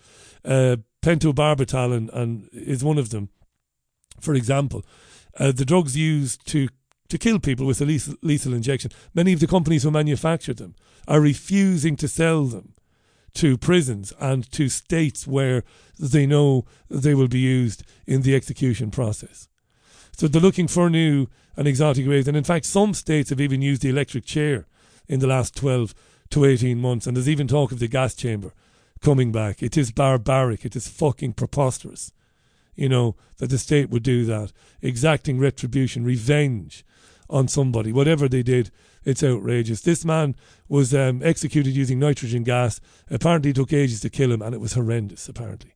uh, 0.45 0.77
pentobarbital 1.01 1.93
and, 1.93 2.09
and 2.11 2.49
is 2.53 2.81
one 2.81 2.97
of 2.97 3.09
them, 3.09 3.29
for 4.23 4.33
example, 4.33 4.85
uh, 5.39 5.51
the 5.51 5.65
drugs 5.65 5.97
used 5.97 6.45
to 6.47 6.69
to 7.09 7.17
kill 7.19 7.39
people 7.39 7.67
with 7.67 7.79
a 7.79 7.85
lethal, 7.85 8.15
lethal 8.23 8.53
injection, 8.55 8.89
many 9.13 9.33
of 9.33 9.39
the 9.39 9.45
companies 9.45 9.83
who 9.83 9.91
manufacture 9.91 10.53
them 10.53 10.73
are 11.07 11.21
refusing 11.21 11.95
to 11.97 12.07
sell 12.07 12.45
them 12.45 12.73
to 13.35 13.57
prisons 13.57 14.13
and 14.19 14.51
to 14.51 14.67
states 14.67 15.27
where 15.27 15.63
they 15.99 16.25
know 16.25 16.65
they 16.89 17.13
will 17.13 17.27
be 17.27 17.39
used 17.39 17.83
in 18.07 18.23
the 18.23 18.35
execution 18.35 18.89
process. 18.89 19.47
So 20.15 20.27
they're 20.27 20.41
looking 20.41 20.67
for 20.67 20.89
new 20.89 21.27
and 21.55 21.67
exotic 21.67 22.07
ways. 22.07 22.27
And 22.27 22.37
in 22.37 22.43
fact, 22.43 22.65
some 22.65 22.93
states 22.93 23.29
have 23.29 23.41
even 23.41 23.61
used 23.61 23.81
the 23.81 23.89
electric 23.89 24.25
chair 24.25 24.65
in 25.07 25.19
the 25.19 25.27
last 25.27 25.55
12 25.55 25.93
to 26.31 26.45
18 26.45 26.79
months. 26.79 27.05
And 27.05 27.15
there's 27.15 27.29
even 27.29 27.47
talk 27.47 27.71
of 27.71 27.79
the 27.79 27.87
gas 27.87 28.15
chamber 28.15 28.53
coming 29.01 29.31
back. 29.31 29.61
It 29.61 29.77
is 29.77 29.91
barbaric. 29.91 30.65
It 30.65 30.75
is 30.75 30.87
fucking 30.87 31.33
preposterous 31.33 32.11
you 32.75 32.89
know, 32.89 33.15
that 33.37 33.49
the 33.49 33.57
state 33.57 33.89
would 33.89 34.03
do 34.03 34.25
that, 34.25 34.51
exacting 34.81 35.39
retribution, 35.39 36.03
revenge 36.03 36.85
on 37.29 37.47
somebody, 37.47 37.91
whatever 37.91 38.27
they 38.27 38.43
did. 38.43 38.71
It's 39.05 39.23
outrageous. 39.23 39.81
This 39.81 40.05
man 40.05 40.35
was 40.69 40.93
um, 40.93 41.21
executed 41.23 41.75
using 41.75 41.99
nitrogen 41.99 42.43
gas. 42.43 42.79
Apparently, 43.09 43.51
it 43.51 43.55
took 43.57 43.73
ages 43.73 43.99
to 44.01 44.09
kill 44.09 44.31
him, 44.31 44.41
and 44.41 44.55
it 44.55 44.61
was 44.61 44.73
horrendous. 44.73 45.27
Apparently, 45.27 45.73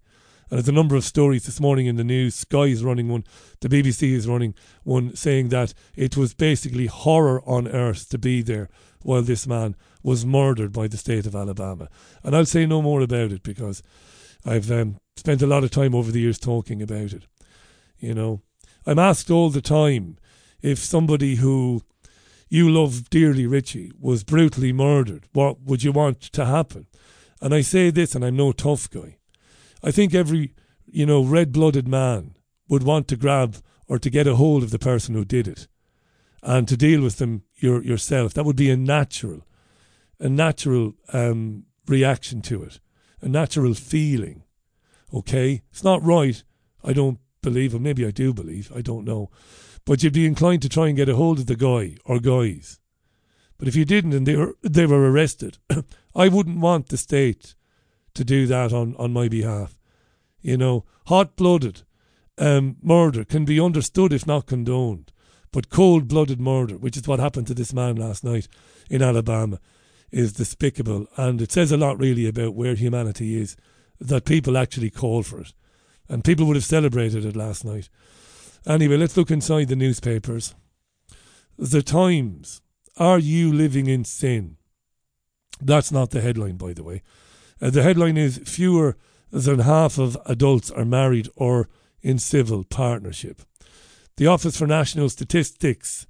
and 0.50 0.58
there's 0.58 0.70
a 0.70 0.74
number 0.74 0.96
of 0.96 1.04
stories 1.04 1.46
this 1.46 1.60
morning 1.60 1.88
in 1.88 1.98
the 1.98 2.06
news. 2.06 2.34
Sky 2.36 2.66
is 2.66 2.84
running 2.84 3.10
one, 3.10 3.25
the 3.60 3.68
BBC 3.68 4.13
is 4.13 4.30
running 4.30 4.56
one, 4.84 5.13
saying 5.13 5.50
that 5.50 5.74
it 5.96 6.16
was 6.16 6.34
basically 6.34 6.86
horror 6.86 7.42
on 7.46 7.68
earth 7.68 8.08
to 8.10 8.18
be 8.18 8.42
there 8.42 8.70
while 9.01 9.22
this 9.22 9.46
man 9.46 9.75
was 10.04 10.25
murdered 10.25 10.72
by 10.72 10.88
the 10.88 10.96
state 10.96 11.25
of 11.25 11.36
Alabama. 11.36 11.89
And 12.24 12.34
I'll 12.34 12.46
say 12.46 12.66
no 12.66 12.82
more 12.82 13.01
about 13.01 13.34
it 13.34 13.44
because 13.44 13.84
I've 14.48 14.72
um, 14.72 14.98
spent 15.18 15.42
a 15.42 15.48
lot 15.48 15.63
of 15.63 15.72
time 15.72 15.94
over 15.94 16.12
the 16.12 16.22
years 16.22 16.39
talking 16.39 16.82
about 16.82 17.13
it. 17.13 17.27
You 18.00 18.13
know, 18.13 18.42
I'm 18.86 19.00
asked 19.00 19.30
all 19.30 19.50
the 19.50 19.62
time 19.62 20.18
if 20.62 20.80
somebody 20.80 21.36
who 21.36 21.82
you 22.50 22.70
love 22.70 23.10
dearly, 23.10 23.46
Richie, 23.46 23.92
was 24.00 24.24
brutally 24.24 24.72
murdered, 24.72 25.25
what 25.34 25.62
would 25.62 25.84
you 25.84 25.92
want 25.92 26.22
to 26.22 26.46
happen? 26.46 26.88
And 27.42 27.54
I 27.54 27.62
say 27.62 27.89
this, 27.89 28.16
and 28.16 28.24
I'm 28.24 28.38
no 28.38 28.51
tough 28.51 28.89
guy. 28.89 29.18
I 29.84 29.92
think 29.92 30.13
every, 30.13 30.54
you 30.86 31.06
know, 31.06 31.24
red 31.24 31.51
blooded 31.51 31.88
man 31.88 32.36
would 32.70 32.84
want 32.84 33.08
to 33.10 33.18
grab 33.18 33.58
or 33.88 34.00
to 34.00 34.10
get 34.10 34.27
a 34.27 34.36
hold 34.36 34.63
of 34.63 34.72
the 34.72 34.80
person 34.80 35.13
who 35.13 35.25
did 35.25 35.48
it 35.48 35.68
and 36.42 36.68
to 36.68 36.77
deal 36.77 37.01
with 37.01 37.18
them 37.18 37.44
your, 37.56 37.84
yourself. 37.84 38.34
That 38.34 38.46
would 38.46 38.56
be 38.56 38.72
a 38.72 38.77
natural, 38.77 39.46
a 40.20 40.30
natural 40.30 40.94
um, 41.12 41.66
reaction 41.86 42.42
to 42.44 42.63
it, 42.63 42.80
a 43.21 43.27
natural 43.27 43.74
feeling. 43.74 44.43
Okay? 45.13 45.62
It's 45.71 45.83
not 45.83 46.03
right. 46.03 46.43
I 46.83 46.93
don't 46.93 47.19
believe, 47.41 47.74
or 47.74 47.79
maybe 47.79 48.05
I 48.05 48.12
do 48.12 48.33
believe, 48.33 48.71
I 48.75 48.81
don't 48.81 49.05
know. 49.05 49.29
But 49.86 50.03
you'd 50.03 50.13
be 50.13 50.25
inclined 50.25 50.62
to 50.63 50.69
try 50.69 50.88
and 50.88 50.97
get 50.97 51.09
a 51.09 51.15
hold 51.15 51.39
of 51.39 51.45
the 51.45 51.55
guy 51.55 51.95
or 52.05 52.19
guys. 52.19 52.79
But 53.57 53.67
if 53.67 53.75
you 53.75 53.86
didn't 53.86 54.13
and 54.13 54.27
they 54.27 54.36
were 54.36 54.55
they 54.62 54.86
were 54.86 55.09
arrested, 55.12 55.57
I 56.15 56.27
wouldn't 56.27 56.59
want 56.59 56.89
the 56.89 56.97
state 56.97 57.55
to 58.13 58.24
do 58.24 58.47
that 58.47 58.74
on, 58.74 58.95
on 58.97 59.13
my 59.13 59.27
behalf. 59.27 59.77
You 60.41 60.57
know, 60.57 60.86
hot 61.07 61.36
blooded 61.36 61.83
um, 62.38 62.77
murder 62.81 63.24
can 63.24 63.45
be 63.45 63.59
understood 63.59 64.13
if 64.13 64.27
not 64.27 64.45
condoned. 64.45 65.12
But 65.51 65.69
cold 65.69 66.07
blooded 66.07 66.39
murder, 66.39 66.75
which 66.75 66.97
is 66.97 67.07
what 67.07 67.19
happened 67.19 67.47
to 67.47 67.53
this 67.53 67.74
man 67.74 67.95
last 67.95 68.24
night 68.24 68.47
in 68.89 69.01
Alabama, 69.01 69.59
is 70.12 70.34
despicable. 70.34 71.08
And 71.18 71.42
it 71.42 71.52
says 71.52 71.72
a 71.72 71.78
lot 71.78 72.00
really 72.00 72.28
about 72.28 72.56
where 72.56 72.76
humanity 72.76 73.40
is 73.40 73.56
that 74.00 74.26
people 74.26 74.58
actually 74.58 74.90
call 74.90 75.24
for 75.24 75.42
it. 75.42 75.54
And 76.10 76.24
people 76.24 76.46
would 76.46 76.56
have 76.56 76.66
celebrated 76.66 77.26
it 77.26 77.36
last 77.36 77.66
night. 77.66 77.90
Anyway, 78.66 78.98
let's 78.98 79.18
look 79.18 79.32
inside 79.32 79.68
the 79.68 79.76
newspapers. 79.76 80.56
The 81.58 81.82
Times. 81.82 82.62
Are 82.98 83.20
you 83.20 83.54
living 83.54 83.88
in 83.88 84.06
sin? 84.06 84.58
That's 85.62 85.92
not 85.92 86.12
the 86.12 86.22
headline, 86.22 86.58
by 86.58 86.74
the 86.74 86.84
way. 86.84 87.04
Uh, 87.62 87.70
the 87.70 87.84
headline 87.84 88.18
is 88.18 88.40
Fewer 88.40 88.98
than 89.32 89.60
half 89.60 89.98
of 89.98 90.18
adults 90.26 90.72
are 90.72 90.86
married 90.86 91.30
or 91.36 91.70
in 92.02 92.18
civil 92.20 92.64
partnership. 92.64 93.42
The 94.18 94.28
Office 94.28 94.58
for 94.58 94.68
National 94.68 95.10
Statistics 95.10 96.08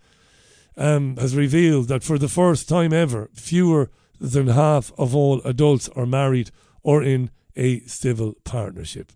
um, 0.78 1.18
has 1.18 1.36
revealed 1.36 1.88
that 1.88 2.04
for 2.04 2.18
the 2.18 2.28
first 2.28 2.70
time 2.70 2.94
ever, 2.94 3.30
fewer 3.34 3.90
than 4.20 4.48
half 4.48 4.92
of 4.98 5.16
all 5.16 5.42
adults 5.42 5.90
are 5.90 6.06
married 6.06 6.52
or 6.84 7.04
in 7.04 7.30
a 7.56 7.80
civil 7.82 8.36
partnership. 8.44 9.12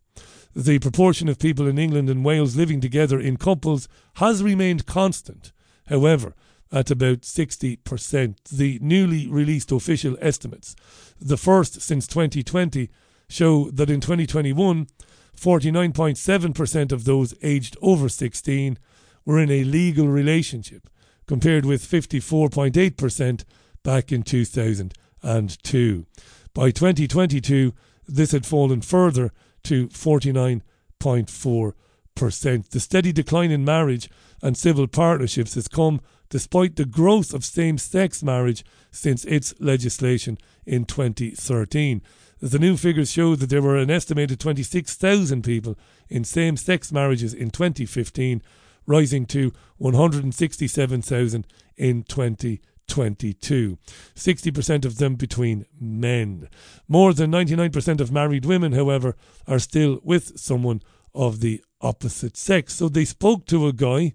The 0.53 0.79
proportion 0.79 1.29
of 1.29 1.39
people 1.39 1.67
in 1.67 1.77
England 1.77 2.09
and 2.09 2.25
Wales 2.25 2.55
living 2.55 2.81
together 2.81 3.19
in 3.19 3.37
couples 3.37 3.87
has 4.15 4.43
remained 4.43 4.85
constant, 4.85 5.53
however, 5.87 6.35
at 6.71 6.91
about 6.91 7.21
60%. 7.21 8.35
The 8.51 8.79
newly 8.81 9.27
released 9.27 9.71
official 9.71 10.17
estimates, 10.19 10.75
the 11.19 11.37
first 11.37 11.81
since 11.81 12.07
2020, 12.07 12.89
show 13.29 13.69
that 13.71 13.89
in 13.89 14.01
2021, 14.01 14.87
49.7% 15.35 16.91
of 16.91 17.05
those 17.05 17.33
aged 17.41 17.77
over 17.81 18.09
16 18.09 18.77
were 19.25 19.39
in 19.39 19.49
a 19.49 19.63
legal 19.63 20.07
relationship, 20.07 20.89
compared 21.31 21.65
with 21.65 21.81
54.8% 21.81 23.45
back 23.83 24.11
in 24.11 24.21
2002. 24.21 26.05
By 26.53 26.71
2022, 26.71 27.73
this 28.05 28.33
had 28.33 28.45
fallen 28.45 28.81
further 28.81 29.31
to 29.63 29.87
49.4%. 29.87 32.69
The 32.69 32.79
steady 32.81 33.13
decline 33.13 33.49
in 33.49 33.63
marriage 33.63 34.09
and 34.41 34.57
civil 34.57 34.87
partnerships 34.87 35.53
has 35.53 35.69
come 35.69 36.01
despite 36.29 36.75
the 36.75 36.83
growth 36.83 37.33
of 37.33 37.45
same 37.45 37.77
sex 37.77 38.21
marriage 38.21 38.65
since 38.91 39.23
its 39.23 39.53
legislation 39.57 40.37
in 40.65 40.83
2013. 40.83 42.01
The 42.41 42.59
new 42.59 42.75
figures 42.75 43.09
show 43.09 43.35
that 43.35 43.49
there 43.49 43.61
were 43.61 43.77
an 43.77 43.89
estimated 43.89 44.41
26,000 44.41 45.43
people 45.43 45.77
in 46.09 46.25
same 46.25 46.57
sex 46.57 46.91
marriages 46.91 47.33
in 47.33 47.51
2015, 47.51 48.41
rising 48.85 49.25
to 49.27 49.51
167,000 49.77 51.47
in 51.77 52.03
2022. 52.03 53.77
60% 54.15 54.85
of 54.85 54.97
them 54.97 55.15
between 55.15 55.65
men. 55.79 56.47
More 56.87 57.13
than 57.13 57.31
99% 57.31 57.99
of 57.99 58.11
married 58.11 58.45
women, 58.45 58.73
however, 58.73 59.15
are 59.47 59.59
still 59.59 59.99
with 60.03 60.39
someone 60.39 60.81
of 61.13 61.39
the 61.39 61.61
opposite 61.81 62.37
sex. 62.37 62.75
So 62.75 62.89
they 62.89 63.05
spoke 63.05 63.45
to 63.47 63.67
a 63.67 63.73
guy 63.73 64.13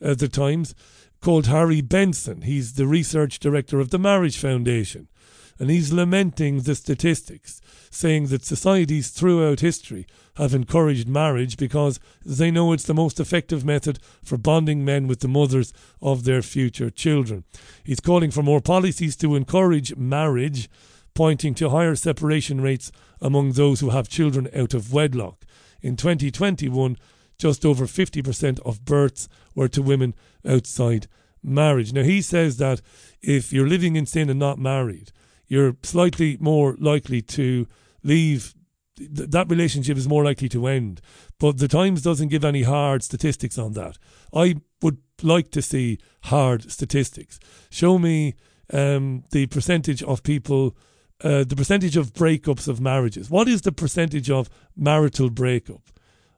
at 0.00 0.18
the 0.18 0.28
Times 0.28 0.74
called 1.20 1.46
Harry 1.46 1.80
Benson. 1.80 2.42
He's 2.42 2.74
the 2.74 2.86
research 2.86 3.38
director 3.38 3.80
of 3.80 3.90
the 3.90 3.98
Marriage 3.98 4.38
Foundation 4.38 5.08
and 5.58 5.70
he's 5.70 5.92
lamenting 5.92 6.60
the 6.60 6.74
statistics, 6.74 7.60
saying 7.90 8.26
that 8.26 8.44
societies 8.44 9.10
throughout 9.10 9.60
history 9.60 10.06
have 10.36 10.54
encouraged 10.54 11.08
marriage 11.08 11.56
because 11.56 12.00
they 12.24 12.50
know 12.50 12.72
it's 12.72 12.84
the 12.84 12.94
most 12.94 13.20
effective 13.20 13.64
method 13.64 13.98
for 14.22 14.36
bonding 14.36 14.84
men 14.84 15.06
with 15.06 15.20
the 15.20 15.28
mothers 15.28 15.72
of 16.02 16.24
their 16.24 16.42
future 16.42 16.90
children. 16.90 17.44
He's 17.84 18.00
calling 18.00 18.30
for 18.30 18.42
more 18.42 18.60
policies 18.60 19.16
to 19.16 19.36
encourage 19.36 19.96
marriage, 19.96 20.68
pointing 21.14 21.54
to 21.54 21.70
higher 21.70 21.94
separation 21.94 22.60
rates 22.60 22.90
among 23.20 23.52
those 23.52 23.80
who 23.80 23.90
have 23.90 24.08
children 24.08 24.48
out 24.54 24.74
of 24.74 24.92
wedlock. 24.92 25.44
In 25.80 25.96
2021, 25.96 26.96
just 27.38 27.64
over 27.64 27.86
50% 27.86 28.60
of 28.60 28.84
births 28.84 29.28
were 29.54 29.68
to 29.68 29.82
women 29.82 30.14
outside 30.46 31.06
marriage. 31.42 31.92
Now, 31.92 32.02
he 32.02 32.22
says 32.22 32.56
that 32.56 32.80
if 33.22 33.52
you're 33.52 33.68
living 33.68 33.96
in 33.96 34.06
sin 34.06 34.30
and 34.30 34.38
not 34.38 34.58
married, 34.58 35.12
you're 35.46 35.76
slightly 35.82 36.36
more 36.40 36.76
likely 36.78 37.22
to 37.22 37.66
leave. 38.02 38.54
Th- 38.96 39.30
that 39.30 39.50
relationship 39.50 39.96
is 39.96 40.08
more 40.08 40.24
likely 40.24 40.48
to 40.50 40.66
end. 40.66 41.00
But 41.38 41.58
the 41.58 41.68
Times 41.68 42.02
doesn't 42.02 42.28
give 42.28 42.44
any 42.44 42.62
hard 42.62 43.02
statistics 43.02 43.58
on 43.58 43.72
that. 43.72 43.98
I 44.32 44.56
would 44.82 44.98
like 45.22 45.50
to 45.52 45.62
see 45.62 45.98
hard 46.24 46.70
statistics. 46.70 47.38
Show 47.70 47.98
me 47.98 48.34
um, 48.72 49.24
the 49.30 49.46
percentage 49.46 50.02
of 50.02 50.22
people, 50.22 50.76
uh, 51.22 51.44
the 51.44 51.56
percentage 51.56 51.96
of 51.96 52.12
breakups 52.12 52.68
of 52.68 52.80
marriages. 52.80 53.30
What 53.30 53.48
is 53.48 53.62
the 53.62 53.72
percentage 53.72 54.30
of 54.30 54.48
marital 54.76 55.30
breakup? 55.30 55.82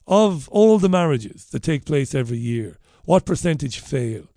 Of 0.07 0.49
all 0.51 0.79
the 0.79 0.89
marriages 0.89 1.47
that 1.47 1.63
take 1.63 1.85
place 1.85 2.15
every 2.15 2.39
year, 2.39 2.79
what 3.05 3.27
percentage 3.27 3.81
fail? 3.81 4.29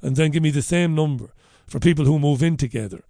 And 0.00 0.14
then 0.14 0.30
give 0.30 0.42
me 0.42 0.50
the 0.50 0.62
same 0.62 0.94
number 0.94 1.32
for 1.66 1.80
people 1.80 2.04
who 2.04 2.18
move 2.18 2.42
in 2.42 2.56
together 2.56 3.02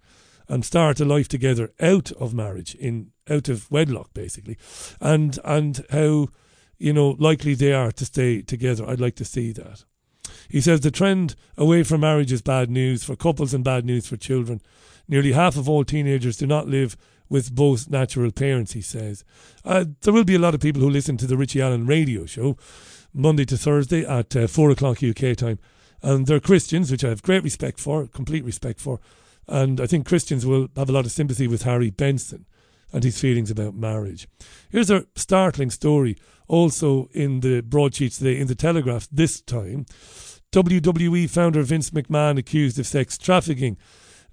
and 0.49 0.65
start 0.65 0.99
a 0.99 1.05
life 1.05 1.27
together 1.27 1.71
out 1.79 2.11
of 2.13 2.33
marriage, 2.33 2.75
in 2.75 3.11
out 3.29 3.49
of 3.49 3.69
wedlock, 3.71 4.13
basically, 4.13 4.57
and 5.01 5.39
and 5.43 5.85
how 5.89 6.29
you 6.77 6.93
know 6.93 7.15
likely 7.19 7.53
they 7.53 7.73
are 7.73 7.91
to 7.91 8.05
stay 8.05 8.41
together. 8.41 8.87
I'd 8.87 9.01
like 9.01 9.15
to 9.15 9.25
see 9.25 9.51
that. 9.53 9.83
He 10.49 10.61
says 10.61 10.81
the 10.81 10.91
trend 10.91 11.35
away 11.57 11.83
from 11.83 12.01
marriage 12.01 12.31
is 12.31 12.41
bad 12.41 12.69
news 12.69 13.03
for 13.03 13.15
couples 13.15 13.53
and 13.53 13.63
bad 13.63 13.85
news 13.85 14.07
for 14.07 14.17
children. 14.17 14.61
Nearly 15.07 15.31
half 15.31 15.57
of 15.57 15.69
all 15.69 15.83
teenagers 15.83 16.37
do 16.37 16.47
not 16.47 16.67
live 16.67 16.97
with 17.29 17.53
both 17.53 17.89
natural 17.89 18.31
parents, 18.31 18.73
he 18.73 18.81
says. 18.81 19.23
Uh, 19.65 19.85
there 20.01 20.13
will 20.13 20.23
be 20.23 20.35
a 20.35 20.39
lot 20.39 20.55
of 20.55 20.61
people 20.61 20.81
who 20.81 20.89
listen 20.89 21.17
to 21.17 21.27
the 21.27 21.37
Richie 21.37 21.61
Allen 21.61 21.85
radio 21.85 22.25
show 22.25 22.57
Monday 23.13 23.45
to 23.45 23.57
Thursday 23.57 24.05
at 24.05 24.35
uh, 24.35 24.47
4 24.47 24.71
o'clock 24.71 25.03
UK 25.03 25.35
time. 25.35 25.59
And 26.01 26.27
they're 26.27 26.39
Christians, 26.39 26.91
which 26.91 27.03
I 27.03 27.09
have 27.09 27.23
great 27.23 27.43
respect 27.43 27.79
for, 27.79 28.07
complete 28.07 28.45
respect 28.45 28.79
for. 28.79 28.99
And 29.47 29.79
I 29.79 29.87
think 29.87 30.05
Christians 30.05 30.45
will 30.45 30.67
have 30.75 30.89
a 30.89 30.93
lot 30.93 31.05
of 31.05 31.11
sympathy 31.11 31.47
with 31.47 31.63
Harry 31.63 31.89
Benson 31.89 32.45
and 32.91 33.03
his 33.03 33.19
feelings 33.19 33.51
about 33.51 33.75
marriage. 33.75 34.27
Here's 34.69 34.89
a 34.89 35.05
startling 35.15 35.71
story 35.71 36.17
also 36.47 37.09
in 37.13 37.41
the 37.41 37.61
broadsheets 37.61 38.17
today 38.17 38.39
in 38.39 38.47
the 38.47 38.55
Telegraph 38.55 39.07
this 39.11 39.41
time. 39.41 39.85
WWE 40.51 41.29
founder 41.29 41.61
Vince 41.63 41.89
McMahon 41.89 42.37
accused 42.37 42.79
of 42.79 42.87
sex 42.87 43.17
trafficking. 43.17 43.77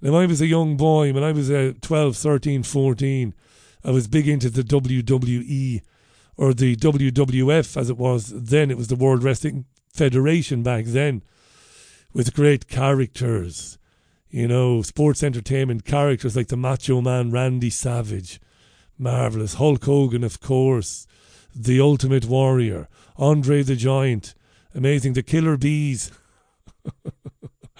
Now, 0.01 0.15
I 0.15 0.25
was 0.25 0.41
a 0.41 0.47
young 0.47 0.77
boy 0.77 1.13
when 1.13 1.23
I 1.23 1.31
was 1.31 1.51
uh, 1.51 1.73
12, 1.81 2.15
13, 2.15 2.63
14. 2.63 3.33
I 3.83 3.91
was 3.91 4.07
big 4.07 4.27
into 4.27 4.49
the 4.49 4.61
WWE 4.61 5.81
or 6.37 6.53
the 6.53 6.75
WWF 6.75 7.77
as 7.77 7.89
it 7.89 7.97
was 7.97 8.33
then. 8.35 8.71
It 8.71 8.77
was 8.77 8.87
the 8.87 8.95
World 8.95 9.23
Wrestling 9.23 9.65
Federation 9.93 10.63
back 10.63 10.85
then 10.85 11.21
with 12.13 12.33
great 12.33 12.67
characters. 12.67 13.77
You 14.35 14.49
know, 14.49 14.81
sports 14.81 15.23
entertainment 15.23 15.85
characters 15.85 16.35
like 16.35 16.49
the 16.49 16.57
Macho 16.57 16.99
Man 16.99 17.31
Randy 17.31 17.69
Savage. 17.69 18.41
Marvellous. 18.97 19.53
Hulk 19.53 19.85
Hogan, 19.85 20.25
of 20.25 20.41
course. 20.41 21.07
The 21.55 21.79
Ultimate 21.79 22.25
Warrior. 22.25 22.89
Andre 23.15 23.63
the 23.63 23.77
Giant. 23.77 24.35
Amazing. 24.73 25.13
The 25.13 25.23
Killer 25.23 25.55
Bees. 25.55 26.11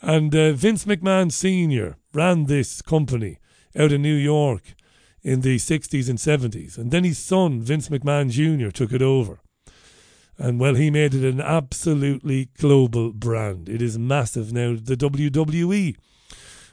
and 0.00 0.34
uh, 0.34 0.52
Vince 0.54 0.86
McMahon 0.86 1.30
Sr. 1.30 1.98
ran 2.14 2.46
this 2.46 2.80
company 2.80 3.36
out 3.76 3.92
of 3.92 4.00
New 4.00 4.14
York 4.14 4.74
in 5.22 5.42
the 5.42 5.56
60s 5.56 6.08
and 6.08 6.18
70s. 6.18 6.78
And 6.78 6.90
then 6.90 7.04
his 7.04 7.18
son, 7.18 7.60
Vince 7.60 7.90
McMahon 7.90 8.30
Jr., 8.30 8.70
took 8.70 8.94
it 8.94 9.02
over. 9.02 9.40
And 10.38 10.58
well, 10.58 10.74
he 10.74 10.90
made 10.90 11.14
it 11.14 11.24
an 11.24 11.40
absolutely 11.40 12.50
global 12.58 13.12
brand. 13.12 13.68
It 13.68 13.80
is 13.80 13.98
massive 13.98 14.52
now, 14.52 14.76
the 14.80 14.96
WWE. 14.96 15.96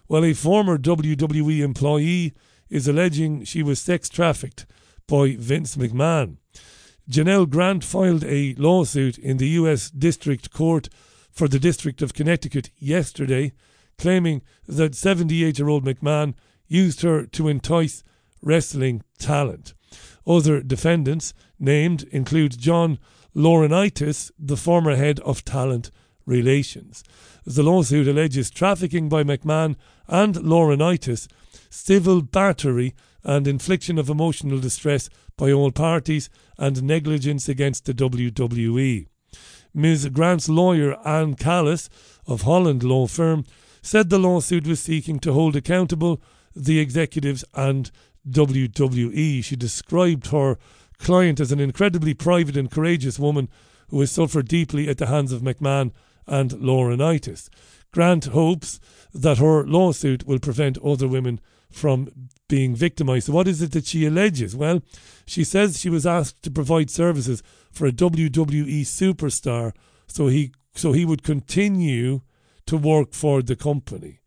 Well, 0.07 0.25
a 0.25 0.33
former 0.33 0.77
WWE 0.77 1.61
employee 1.61 2.33
is 2.69 2.87
alleging 2.87 3.43
she 3.43 3.61
was 3.61 3.79
sex 3.79 4.09
trafficked 4.09 4.65
by 5.07 5.35
Vince 5.37 5.75
McMahon. 5.75 6.37
Janel 7.09 7.49
Grant 7.49 7.83
filed 7.83 8.23
a 8.23 8.55
lawsuit 8.55 9.17
in 9.17 9.37
the 9.37 9.49
U.S. 9.49 9.89
District 9.89 10.51
Court 10.51 10.89
for 11.31 11.47
the 11.47 11.59
District 11.59 12.01
of 12.01 12.13
Connecticut 12.13 12.69
yesterday, 12.77 13.51
claiming 13.97 14.41
that 14.67 14.95
78 14.95 15.59
year 15.59 15.67
old 15.67 15.85
McMahon 15.85 16.33
used 16.67 17.01
her 17.01 17.25
to 17.27 17.47
entice 17.47 18.03
wrestling 18.41 19.03
talent. 19.19 19.73
Other 20.25 20.61
defendants 20.61 21.33
named 21.59 22.03
include 22.11 22.57
John 22.57 22.97
Laurinaitis, 23.35 24.31
the 24.37 24.57
former 24.57 24.95
head 24.95 25.19
of 25.21 25.45
talent 25.45 25.91
relations. 26.25 27.03
The 27.45 27.63
lawsuit 27.63 28.07
alleges 28.07 28.51
trafficking 28.51 29.09
by 29.09 29.23
McMahon 29.23 29.75
and 30.07 30.35
Laurinaitis, 30.35 31.27
civil 31.69 32.21
battery, 32.21 32.93
and 33.23 33.47
infliction 33.47 33.97
of 33.97 34.09
emotional 34.09 34.59
distress 34.59 35.09
by 35.37 35.51
all 35.51 35.71
parties, 35.71 36.29
and 36.57 36.83
negligence 36.83 37.47
against 37.47 37.85
the 37.85 37.93
WWE. 37.93 39.07
Ms. 39.73 40.09
Grant's 40.09 40.49
lawyer, 40.49 40.97
Anne 41.07 41.35
Callis, 41.35 41.89
of 42.27 42.41
Holland 42.41 42.83
Law 42.83 43.07
Firm, 43.07 43.45
said 43.81 44.09
the 44.09 44.19
lawsuit 44.19 44.67
was 44.67 44.79
seeking 44.79 45.19
to 45.19 45.33
hold 45.33 45.55
accountable 45.55 46.21
the 46.55 46.79
executives 46.79 47.43
and 47.53 47.89
WWE. 48.29 49.43
She 49.43 49.55
described 49.55 50.27
her 50.27 50.57
client 51.01 51.39
as 51.39 51.51
an 51.51 51.59
incredibly 51.59 52.13
private 52.13 52.55
and 52.55 52.71
courageous 52.71 53.19
woman 53.19 53.49
who 53.89 53.99
has 53.99 54.11
suffered 54.11 54.47
deeply 54.47 54.87
at 54.87 54.97
the 54.97 55.07
hands 55.07 55.31
of 55.31 55.41
McMahon 55.41 55.91
and 56.25 56.51
Laurinaitis. 56.51 57.49
Grant 57.91 58.25
hopes 58.25 58.79
that 59.13 59.39
her 59.39 59.65
lawsuit 59.65 60.25
will 60.25 60.39
prevent 60.39 60.77
other 60.77 61.07
women 61.07 61.41
from 61.69 62.29
being 62.47 62.75
victimized. 62.75 63.27
So, 63.27 63.33
what 63.33 63.47
is 63.47 63.61
it 63.61 63.71
that 63.73 63.85
she 63.85 64.05
alleges? 64.05 64.55
Well, 64.55 64.81
she 65.25 65.43
says 65.43 65.79
she 65.79 65.89
was 65.89 66.05
asked 66.05 66.41
to 66.43 66.51
provide 66.51 66.89
services 66.89 67.43
for 67.71 67.85
a 67.85 67.91
WWE 67.91 68.81
superstar 68.81 69.73
so 70.07 70.27
he 70.27 70.51
so 70.73 70.91
he 70.93 71.05
would 71.05 71.23
continue 71.23 72.21
to 72.65 72.77
work 72.77 73.13
for 73.13 73.41
the 73.41 73.55
company. 73.55 74.19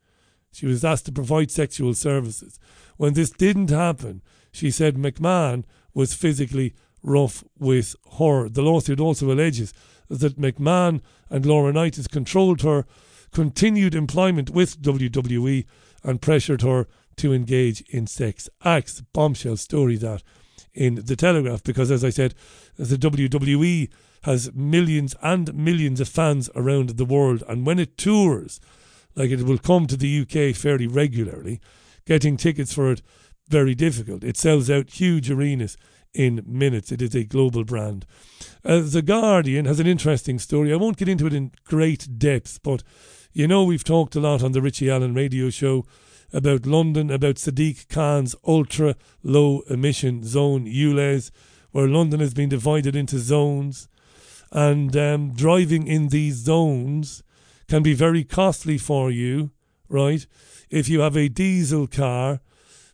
She 0.52 0.66
was 0.66 0.84
asked 0.84 1.06
to 1.06 1.12
provide 1.12 1.50
sexual 1.50 1.94
services. 1.94 2.58
When 2.96 3.14
this 3.14 3.30
didn't 3.30 3.70
happen, 3.70 4.22
she 4.52 4.70
said 4.70 4.96
McMahon 4.96 5.64
was 5.94 6.14
physically 6.14 6.74
rough 7.02 7.44
with 7.58 7.94
her. 8.18 8.48
The 8.48 8.62
lawsuit 8.62 9.00
also 9.00 9.30
alleges 9.30 9.72
that 10.08 10.40
McMahon 10.40 11.00
and 11.30 11.44
Laurinaitis 11.44 12.10
controlled 12.10 12.62
her 12.62 12.84
continued 13.32 13.94
employment 13.94 14.50
with 14.50 14.80
WWE 14.80 15.64
and 16.02 16.20
pressured 16.20 16.62
her 16.62 16.86
to 17.16 17.32
engage 17.32 17.82
in 17.82 18.06
sex 18.06 18.48
acts. 18.64 19.02
Bombshell 19.12 19.56
story 19.56 19.96
that 19.96 20.22
in 20.72 20.96
the 20.96 21.16
Telegraph 21.16 21.62
because, 21.62 21.90
as 21.90 22.04
I 22.04 22.10
said, 22.10 22.34
the 22.76 22.96
WWE 22.96 23.88
has 24.22 24.52
millions 24.54 25.14
and 25.22 25.54
millions 25.54 26.00
of 26.00 26.08
fans 26.08 26.50
around 26.56 26.90
the 26.90 27.04
world, 27.04 27.42
and 27.48 27.66
when 27.66 27.78
it 27.78 27.98
tours, 27.98 28.60
like 29.14 29.30
it 29.30 29.42
will 29.42 29.58
come 29.58 29.86
to 29.86 29.96
the 29.96 30.20
UK 30.22 30.56
fairly 30.56 30.86
regularly, 30.86 31.60
getting 32.06 32.36
tickets 32.36 32.72
for 32.72 32.90
it 32.90 33.02
very 33.48 33.74
difficult. 33.74 34.24
It 34.24 34.36
sells 34.36 34.70
out 34.70 34.90
huge 34.90 35.30
arenas 35.30 35.76
in 36.14 36.42
minutes. 36.46 36.92
It 36.92 37.02
is 37.02 37.14
a 37.14 37.24
global 37.24 37.64
brand. 37.64 38.06
Uh, 38.64 38.80
the 38.84 39.02
Guardian 39.02 39.66
has 39.66 39.80
an 39.80 39.86
interesting 39.86 40.38
story. 40.38 40.72
I 40.72 40.76
won't 40.76 40.96
get 40.96 41.08
into 41.08 41.26
it 41.26 41.34
in 41.34 41.52
great 41.64 42.18
depth, 42.18 42.62
but 42.62 42.82
you 43.32 43.46
know 43.48 43.64
we've 43.64 43.84
talked 43.84 44.16
a 44.16 44.20
lot 44.20 44.42
on 44.42 44.52
the 44.52 44.62
Richie 44.62 44.90
Allen 44.90 45.14
radio 45.14 45.50
show 45.50 45.84
about 46.32 46.66
London, 46.66 47.10
about 47.10 47.36
Sadiq 47.36 47.88
Khan's 47.88 48.34
ultra 48.46 48.96
low 49.22 49.60
emission 49.70 50.24
zone 50.24 50.66
ULEZ, 50.66 51.30
where 51.72 51.88
London 51.88 52.20
has 52.20 52.34
been 52.34 52.48
divided 52.48 52.96
into 52.96 53.18
zones, 53.18 53.88
and 54.50 54.96
um, 54.96 55.32
driving 55.32 55.86
in 55.86 56.08
these 56.08 56.36
zones 56.36 57.22
can 57.68 57.82
be 57.82 57.94
very 57.94 58.24
costly 58.24 58.78
for 58.78 59.10
you, 59.10 59.50
right? 59.88 60.26
If 60.70 60.88
you 60.88 61.00
have 61.00 61.16
a 61.16 61.28
diesel 61.28 61.86
car 61.86 62.40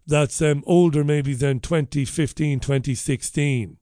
that's 0.07 0.41
um, 0.43 0.63
older 0.67 1.05
maybe 1.05 1.35
than 1.35 1.61
2015, 1.61 2.61
2016, 2.61 3.77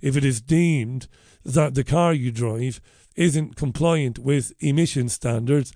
if 0.00 0.16
it 0.16 0.24
is 0.24 0.40
deemed 0.40 1.06
that 1.44 1.74
the 1.74 1.84
car 1.84 2.12
you 2.12 2.30
drive 2.30 2.80
isn't 3.16 3.56
compliant 3.56 4.18
with 4.18 4.52
emission 4.60 5.08
standards, 5.08 5.72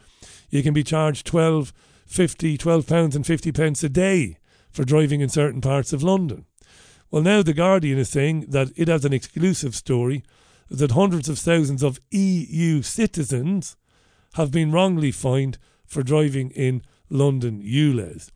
you 0.51 0.62
can 0.62 0.75
be 0.75 0.83
charged 0.83 1.27
12, 1.27 1.73
50, 2.07 2.57
12 2.57 2.87
pounds 2.87 3.17
and 3.17 3.27
50 3.27 3.53
pence 3.53 3.83
a 3.83 3.89
day 3.89 4.39
for 4.71 4.85
driving 4.85 5.21
in 5.21 5.29
certain 5.29 5.61
parts 5.61 5.93
of 5.93 6.03
London. 6.03 6.47
Well, 7.11 7.23
now 7.23 7.43
The 7.43 7.55
Guardian 7.55 7.99
is 7.99 8.09
saying 8.09 8.47
that 8.49 8.73
it 8.77 8.89
has 8.89 9.05
an 9.05 9.12
exclusive 9.12 9.75
story 9.75 10.25
that 10.69 10.93
hundreds 10.93 11.29
of 11.29 11.39
thousands 11.39 11.83
of 11.83 12.01
EU 12.11 12.83
citizens 12.83 13.77
have 14.35 14.51
been 14.51 14.73
wrongly 14.73 15.12
fined 15.12 15.59
for 15.87 16.03
driving 16.03 16.51
in 16.51 16.83
London 17.09 17.62
ULEZ. 17.62 18.31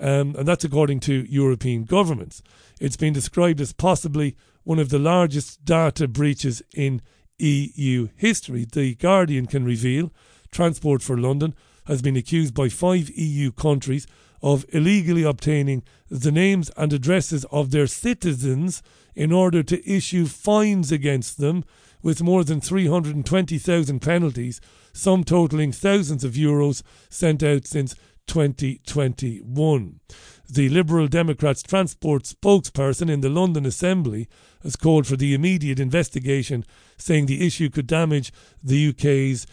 Um, 0.00 0.34
and 0.36 0.46
that's 0.46 0.64
according 0.64 1.00
to 1.00 1.26
European 1.28 1.84
governments. 1.84 2.42
It's 2.80 2.96
been 2.96 3.12
described 3.12 3.60
as 3.60 3.72
possibly 3.72 4.36
one 4.64 4.78
of 4.78 4.88
the 4.88 4.98
largest 4.98 5.64
data 5.64 6.08
breaches 6.08 6.62
in 6.74 7.02
EU 7.38 8.08
history. 8.16 8.64
The 8.64 8.94
Guardian 8.94 9.46
can 9.46 9.64
reveal 9.64 10.12
Transport 10.50 11.02
for 11.02 11.18
London 11.18 11.54
has 11.86 12.00
been 12.00 12.16
accused 12.16 12.54
by 12.54 12.68
five 12.68 13.10
EU 13.10 13.50
countries 13.52 14.06
of 14.42 14.64
illegally 14.72 15.22
obtaining 15.22 15.82
the 16.08 16.30
names 16.30 16.70
and 16.76 16.92
addresses 16.92 17.44
of 17.46 17.70
their 17.70 17.86
citizens 17.86 18.82
in 19.14 19.32
order 19.32 19.62
to 19.62 19.90
issue 19.90 20.26
fines 20.26 20.92
against 20.92 21.38
them 21.38 21.64
with 22.02 22.22
more 22.22 22.44
than 22.44 22.60
320,000 22.60 24.00
penalties, 24.00 24.60
some 24.92 25.24
totaling 25.24 25.72
thousands 25.72 26.22
of 26.22 26.34
euros 26.34 26.82
sent 27.08 27.42
out 27.42 27.66
since 27.66 27.94
2021. 28.26 30.00
The 30.48 30.68
Liberal 30.68 31.08
Democrats 31.08 31.62
transport 31.62 32.24
spokesperson 32.24 33.10
in 33.10 33.20
the 33.20 33.28
London 33.28 33.66
Assembly 33.66 34.28
has 34.62 34.76
called 34.76 35.06
for 35.06 35.16
the 35.16 35.34
immediate 35.34 35.80
investigation, 35.80 36.64
saying 36.96 37.26
the 37.26 37.46
issue 37.46 37.70
could 37.70 37.86
damage 37.86 38.32
the 38.62 38.88
UK's 38.90 39.46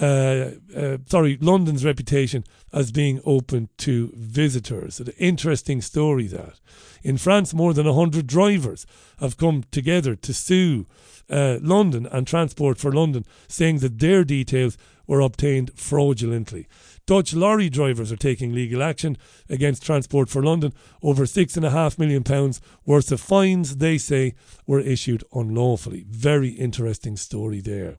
uh, 0.00 0.52
uh, 0.74 0.96
sorry, 1.06 1.36
London's 1.40 1.84
reputation 1.84 2.44
as 2.72 2.90
being 2.92 3.20
open 3.26 3.68
to 3.76 4.10
visitors. 4.16 4.98
An 5.00 5.08
interesting 5.18 5.82
story 5.82 6.26
that. 6.28 6.60
In 7.02 7.18
France, 7.18 7.52
more 7.52 7.74
than 7.74 7.86
100 7.86 8.26
drivers 8.26 8.86
have 9.20 9.36
come 9.36 9.64
together 9.70 10.14
to 10.14 10.32
sue 10.32 10.86
uh, 11.28 11.58
London 11.60 12.06
and 12.06 12.26
Transport 12.26 12.78
for 12.78 12.92
London, 12.92 13.26
saying 13.48 13.78
that 13.78 13.98
their 13.98 14.24
details 14.24 14.78
were 15.06 15.20
obtained 15.20 15.72
fraudulently. 15.74 16.66
Dutch 17.06 17.34
lorry 17.34 17.68
drivers 17.68 18.12
are 18.12 18.16
taking 18.16 18.52
legal 18.52 18.82
action 18.82 19.18
against 19.48 19.84
Transport 19.84 20.28
for 20.28 20.42
London. 20.42 20.72
Over 21.02 21.24
£6.5 21.24 21.98
million 21.98 22.54
worth 22.86 23.12
of 23.12 23.20
fines, 23.20 23.76
they 23.78 23.98
say, 23.98 24.34
were 24.66 24.80
issued 24.80 25.24
unlawfully. 25.32 26.04
Very 26.08 26.50
interesting 26.50 27.16
story 27.16 27.60
there. 27.60 27.98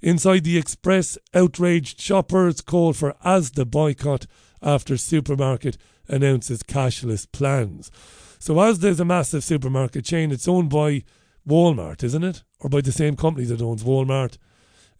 Inside 0.00 0.44
the 0.44 0.56
Express, 0.56 1.18
outraged 1.34 2.00
shoppers 2.00 2.60
call 2.60 2.92
for 2.92 3.16
Asda 3.24 3.68
boycott 3.68 4.26
after 4.62 4.96
supermarket 4.96 5.76
announces 6.06 6.62
cashless 6.62 7.30
plans. 7.30 7.90
So 8.38 8.54
Asda 8.54 8.84
is 8.84 9.00
a 9.00 9.04
massive 9.04 9.42
supermarket 9.42 10.04
chain. 10.04 10.30
It's 10.30 10.46
owned 10.46 10.70
by 10.70 11.02
Walmart, 11.46 12.04
isn't 12.04 12.22
it? 12.22 12.44
Or 12.60 12.70
by 12.70 12.80
the 12.80 12.92
same 12.92 13.16
company 13.16 13.46
that 13.46 13.62
owns 13.62 13.82
Walmart. 13.82 14.38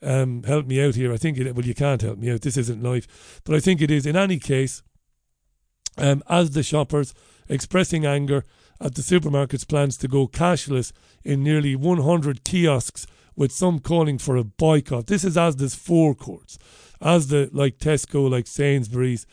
Um, 0.01 0.45
help 0.45 0.67
me 0.67 0.85
out 0.85 0.95
here. 0.95 1.13
I 1.13 1.17
think 1.17 1.39
it. 1.39 1.55
Well, 1.55 1.67
you 1.67 1.75
can't 1.75 2.03
help 2.03 2.19
me 2.19 2.31
out. 2.31 2.43
This 2.43 2.57
isn't 2.57 2.83
life, 2.83 3.41
but 3.45 3.55
I 3.55 3.61
think 3.61 3.81
it 3.81 3.91
is. 3.91 4.07
In 4.07 4.17
any 4.17 4.39
case, 4.39 4.83
um, 5.97 6.23
the 6.29 6.63
shoppers 6.63 7.15
expressing 7.49 8.07
anger 8.07 8.45
at 8.81 8.95
the 8.95 9.03
supermarket's 9.03 9.65
plans 9.65 9.97
to 9.99 10.09
go 10.09 10.29
cashless 10.29 10.93
in 11.25 11.43
nearly 11.43 11.75
100 11.75 12.45
kiosks 12.45 13.07
with 13.35 13.53
some 13.53 13.79
calling 13.79 14.19
for 14.19 14.37
a 14.37 14.45
boycott. 14.45 15.07
This 15.07 15.25
is 15.25 15.37
Asda's 15.37 15.75
forecourts. 15.75 16.59
Asda, 17.01 17.51
like 17.53 17.79
Tesco, 17.79 18.31
like 18.31 18.47
Sainsbury's, 18.47 19.27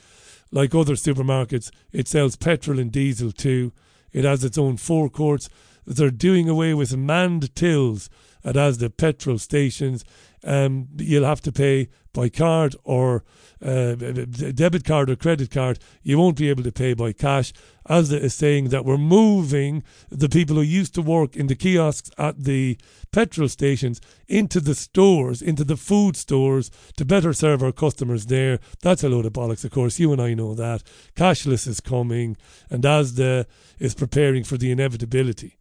like 0.52 0.76
other 0.76 0.94
supermarkets, 0.94 1.72
it 1.92 2.08
sells 2.08 2.36
petrol 2.36 2.80
and 2.80 2.92
diesel 2.92 3.32
too. 3.32 3.74
It 4.14 4.24
has 4.24 4.44
its 4.44 4.58
own 4.58 4.78
forecourts. 4.78 5.50
They're 5.86 6.12
doing 6.12 6.48
away 6.48 6.74
with 6.74 6.96
manned 6.96 7.56
tills 7.56 8.10
at 8.44 8.56
Asda 8.56 8.96
petrol 8.96 9.40
stations. 9.40 10.06
Um, 10.46 10.88
you'll 10.98 11.26
have 11.26 11.42
to 11.42 11.52
pay 11.52 11.90
by 12.14 12.30
card 12.30 12.76
or 12.84 13.24
uh, 13.64 13.96
debit 13.96 14.84
card 14.86 15.10
or 15.10 15.16
credit 15.16 15.52
card. 15.52 15.80
You 16.04 16.18
won't 16.18 16.38
be 16.38 16.50
able 16.50 16.64
to 16.64 16.72
pay 16.72 16.94
by 16.94 17.14
cash. 17.14 17.52
Asda 17.90 18.20
is 18.20 18.34
saying 18.34 18.70
that 18.70 18.86
we're 18.86 18.98
moving 18.98 19.84
the 20.10 20.30
people 20.30 20.56
who 20.56 20.62
used 20.62 20.96
to 20.96 21.02
work 21.02 21.36
in 21.36 21.48
the 21.48 21.56
kiosks 21.56 22.10
at 22.18 22.44
the 22.44 22.78
petrol 23.12 23.48
stations 23.48 24.02
into 24.28 24.60
the 24.60 24.76
stores, 24.76 25.42
into 25.42 25.64
the 25.64 25.78
food 25.78 26.16
stores 26.16 26.72
to 26.98 27.06
better 27.06 27.34
serve 27.34 27.64
our 27.64 27.72
customers 27.72 28.28
there. 28.28 28.60
That's 28.82 29.04
a 29.04 29.10
load 29.10 29.26
of 29.26 29.34
bollocks, 29.34 29.66
of 29.66 29.72
course. 29.72 30.00
You 30.00 30.12
and 30.14 30.22
I 30.22 30.34
know 30.34 30.56
that. 30.56 30.84
Cashless 31.16 31.68
is 31.68 31.80
coming, 31.80 32.38
and 32.70 32.84
Asda 32.84 33.46
is 33.80 33.96
preparing 33.96 34.44
for 34.44 34.58
the 34.58 34.72
inevitability 34.72 35.58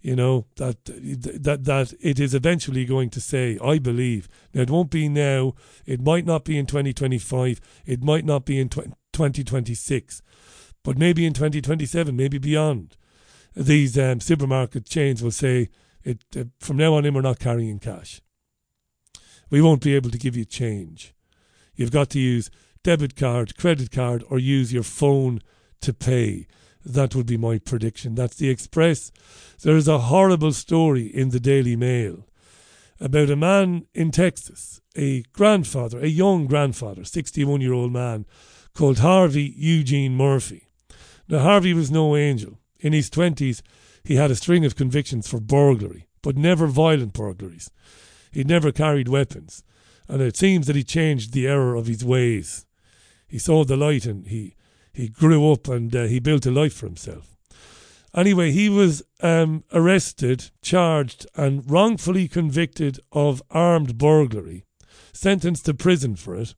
you 0.00 0.14
know 0.14 0.46
that 0.56 0.84
that 0.84 1.64
that 1.64 1.94
it 2.00 2.20
is 2.20 2.34
eventually 2.34 2.84
going 2.84 3.10
to 3.10 3.20
say 3.20 3.58
i 3.62 3.78
believe. 3.78 4.28
Now 4.54 4.62
it 4.62 4.70
won't 4.70 4.90
be 4.90 5.08
now. 5.08 5.54
It 5.84 6.00
might 6.00 6.26
not 6.26 6.44
be 6.44 6.58
in 6.58 6.66
2025 6.66 7.60
it 7.84 8.02
might 8.02 8.24
not 8.24 8.44
be 8.44 8.60
in 8.60 8.68
2026 8.68 10.22
but 10.82 10.98
maybe 10.98 11.26
in 11.26 11.32
2027 11.32 12.14
maybe 12.14 12.38
beyond 12.38 12.96
these 13.56 13.98
um, 13.98 14.20
supermarket 14.20 14.84
chains 14.84 15.22
will 15.22 15.30
say 15.30 15.70
it 16.04 16.24
uh, 16.36 16.44
from 16.60 16.76
now 16.76 16.94
on 16.94 17.04
in 17.04 17.14
we're 17.14 17.22
not 17.22 17.38
carrying 17.38 17.78
cash. 17.78 18.20
We 19.50 19.62
won't 19.62 19.82
be 19.82 19.96
able 19.96 20.10
to 20.10 20.18
give 20.18 20.36
you 20.36 20.44
change. 20.44 21.14
You've 21.74 21.90
got 21.90 22.10
to 22.10 22.20
use 22.20 22.50
debit 22.84 23.16
card 23.16 23.56
credit 23.56 23.90
card 23.90 24.22
or 24.30 24.38
use 24.38 24.72
your 24.72 24.82
phone 24.82 25.40
to 25.80 25.92
pay 25.92 26.46
that 26.86 27.14
would 27.14 27.26
be 27.26 27.36
my 27.36 27.58
prediction. 27.58 28.14
That's 28.14 28.36
the 28.36 28.48
Express. 28.48 29.10
There 29.62 29.76
is 29.76 29.88
a 29.88 29.98
horrible 29.98 30.52
story 30.52 31.06
in 31.06 31.30
the 31.30 31.40
Daily 31.40 31.74
Mail 31.74 32.26
about 33.00 33.28
a 33.28 33.36
man 33.36 33.86
in 33.92 34.10
Texas, 34.10 34.80
a 34.96 35.22
grandfather, 35.32 35.98
a 35.98 36.06
young 36.06 36.46
grandfather, 36.46 37.04
61 37.04 37.60
year 37.60 37.72
old 37.72 37.92
man, 37.92 38.24
called 38.72 39.00
Harvey 39.00 39.52
Eugene 39.56 40.16
Murphy. 40.16 40.68
Now, 41.28 41.40
Harvey 41.40 41.74
was 41.74 41.90
no 41.90 42.14
angel. 42.16 42.58
In 42.78 42.92
his 42.92 43.10
20s, 43.10 43.62
he 44.04 44.14
had 44.14 44.30
a 44.30 44.36
string 44.36 44.64
of 44.64 44.76
convictions 44.76 45.28
for 45.28 45.40
burglary, 45.40 46.06
but 46.22 46.36
never 46.36 46.68
violent 46.68 47.12
burglaries. 47.12 47.70
He'd 48.30 48.48
never 48.48 48.70
carried 48.70 49.08
weapons, 49.08 49.64
and 50.08 50.22
it 50.22 50.36
seems 50.36 50.66
that 50.68 50.76
he 50.76 50.84
changed 50.84 51.32
the 51.32 51.48
error 51.48 51.74
of 51.74 51.88
his 51.88 52.04
ways. 52.04 52.64
He 53.26 53.38
saw 53.38 53.64
the 53.64 53.76
light 53.76 54.06
and 54.06 54.28
he 54.28 54.54
he 54.96 55.08
grew 55.08 55.52
up 55.52 55.68
and 55.68 55.94
uh, 55.94 56.04
he 56.04 56.18
built 56.18 56.46
a 56.46 56.50
life 56.50 56.72
for 56.72 56.86
himself. 56.86 57.36
Anyway, 58.14 58.50
he 58.50 58.70
was 58.70 59.02
um, 59.20 59.62
arrested, 59.74 60.50
charged, 60.62 61.26
and 61.36 61.70
wrongfully 61.70 62.26
convicted 62.26 62.98
of 63.12 63.42
armed 63.50 63.98
burglary, 63.98 64.64
sentenced 65.12 65.66
to 65.66 65.74
prison 65.74 66.16
for 66.16 66.34
it. 66.34 66.54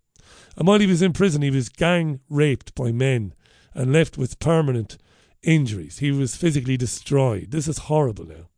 And 0.57 0.68
while 0.68 0.79
he 0.79 0.87
was 0.87 1.03
in 1.03 1.12
prison, 1.12 1.42
he 1.42 1.51
was 1.51 1.68
gang 1.68 2.20
raped 2.31 2.77
by 2.77 2.92
men 2.92 3.35
and 3.74 3.92
left 3.92 4.16
with 4.16 4.38
permanent 4.38 4.98
injuries. 5.42 5.98
He 5.98 6.12
was 6.12 6.37
physically 6.37 6.77
destroyed. 6.77 7.51
This 7.51 7.66
is 7.66 7.79
horrible 7.79 8.27
now. 8.27 8.48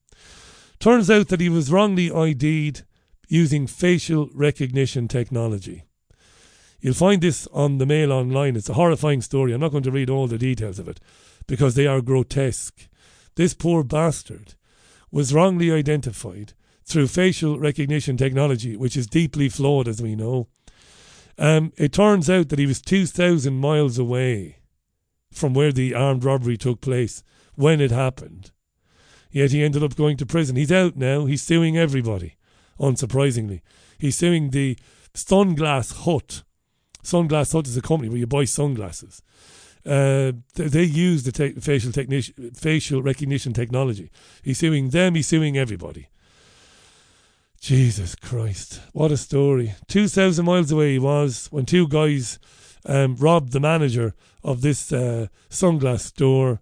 Turns 0.78 1.10
out 1.10 1.28
that 1.28 1.40
he 1.40 1.48
was 1.48 1.72
wrongly 1.72 2.10
ID'd 2.10 2.84
using 3.28 3.66
facial 3.66 4.28
recognition 4.34 5.08
technology. 5.08 5.84
You'll 6.80 6.94
find 6.94 7.20
this 7.20 7.46
on 7.52 7.78
the 7.78 7.86
Mail 7.86 8.12
online. 8.12 8.56
It's 8.56 8.68
a 8.68 8.74
horrifying 8.74 9.20
story. 9.20 9.52
I'm 9.52 9.60
not 9.60 9.72
going 9.72 9.82
to 9.84 9.90
read 9.90 10.08
all 10.08 10.26
the 10.26 10.38
details 10.38 10.78
of 10.78 10.88
it 10.88 11.00
because 11.46 11.74
they 11.74 11.86
are 11.86 12.00
grotesque. 12.00 12.88
This 13.36 13.54
poor 13.54 13.84
bastard 13.84 14.54
was 15.10 15.34
wrongly 15.34 15.70
identified 15.70 16.54
through 16.84 17.08
facial 17.08 17.58
recognition 17.58 18.16
technology, 18.16 18.76
which 18.76 18.96
is 18.96 19.06
deeply 19.06 19.48
flawed, 19.48 19.88
as 19.88 20.00
we 20.00 20.16
know. 20.16 20.48
Um, 21.38 21.72
it 21.76 21.92
turns 21.92 22.28
out 22.28 22.48
that 22.48 22.58
he 22.58 22.66
was 22.66 22.80
2,000 22.80 23.54
miles 23.54 23.98
away 23.98 24.56
from 25.30 25.54
where 25.54 25.72
the 25.72 25.94
armed 25.94 26.24
robbery 26.24 26.56
took 26.56 26.80
place 26.80 27.22
when 27.54 27.80
it 27.80 27.90
happened. 27.90 28.50
Yet 29.30 29.52
he 29.52 29.62
ended 29.62 29.82
up 29.82 29.96
going 29.96 30.16
to 30.18 30.26
prison. 30.26 30.56
He's 30.56 30.72
out 30.72 30.96
now. 30.96 31.26
He's 31.26 31.42
suing 31.42 31.78
everybody, 31.78 32.36
unsurprisingly. 32.80 33.60
He's 33.98 34.18
suing 34.18 34.50
the 34.50 34.76
Sunglass 35.14 36.04
Hut 36.04 36.42
Sunglass 37.02 37.52
Hut 37.52 37.66
is 37.66 37.76
a 37.76 37.82
company 37.82 38.08
where 38.08 38.18
you 38.18 38.26
buy 38.26 38.44
sunglasses. 38.44 39.22
Uh, 39.84 40.32
they, 40.54 40.68
they, 40.68 40.82
use 40.82 41.22
the 41.22 41.32
te- 41.32 41.58
facial 41.58 41.90
technici- 41.90 42.56
facial 42.56 43.02
recognition 43.02 43.54
technology. 43.54 44.10
He's 44.42 44.58
suing 44.58 44.90
them. 44.90 45.14
He's 45.14 45.28
suing 45.28 45.56
everybody. 45.56 46.08
Jesus 47.60 48.14
Christ! 48.14 48.80
What 48.92 49.10
a 49.10 49.16
story! 49.16 49.74
Two 49.86 50.08
thousand 50.08 50.44
miles 50.44 50.70
away 50.70 50.92
he 50.92 50.98
was 50.98 51.48
when 51.50 51.64
two 51.64 51.88
guys 51.88 52.38
um, 52.84 53.16
robbed 53.16 53.52
the 53.52 53.60
manager 53.60 54.14
of 54.42 54.60
this 54.60 54.92
uh, 54.92 55.28
sunglass 55.48 56.00
store, 56.00 56.60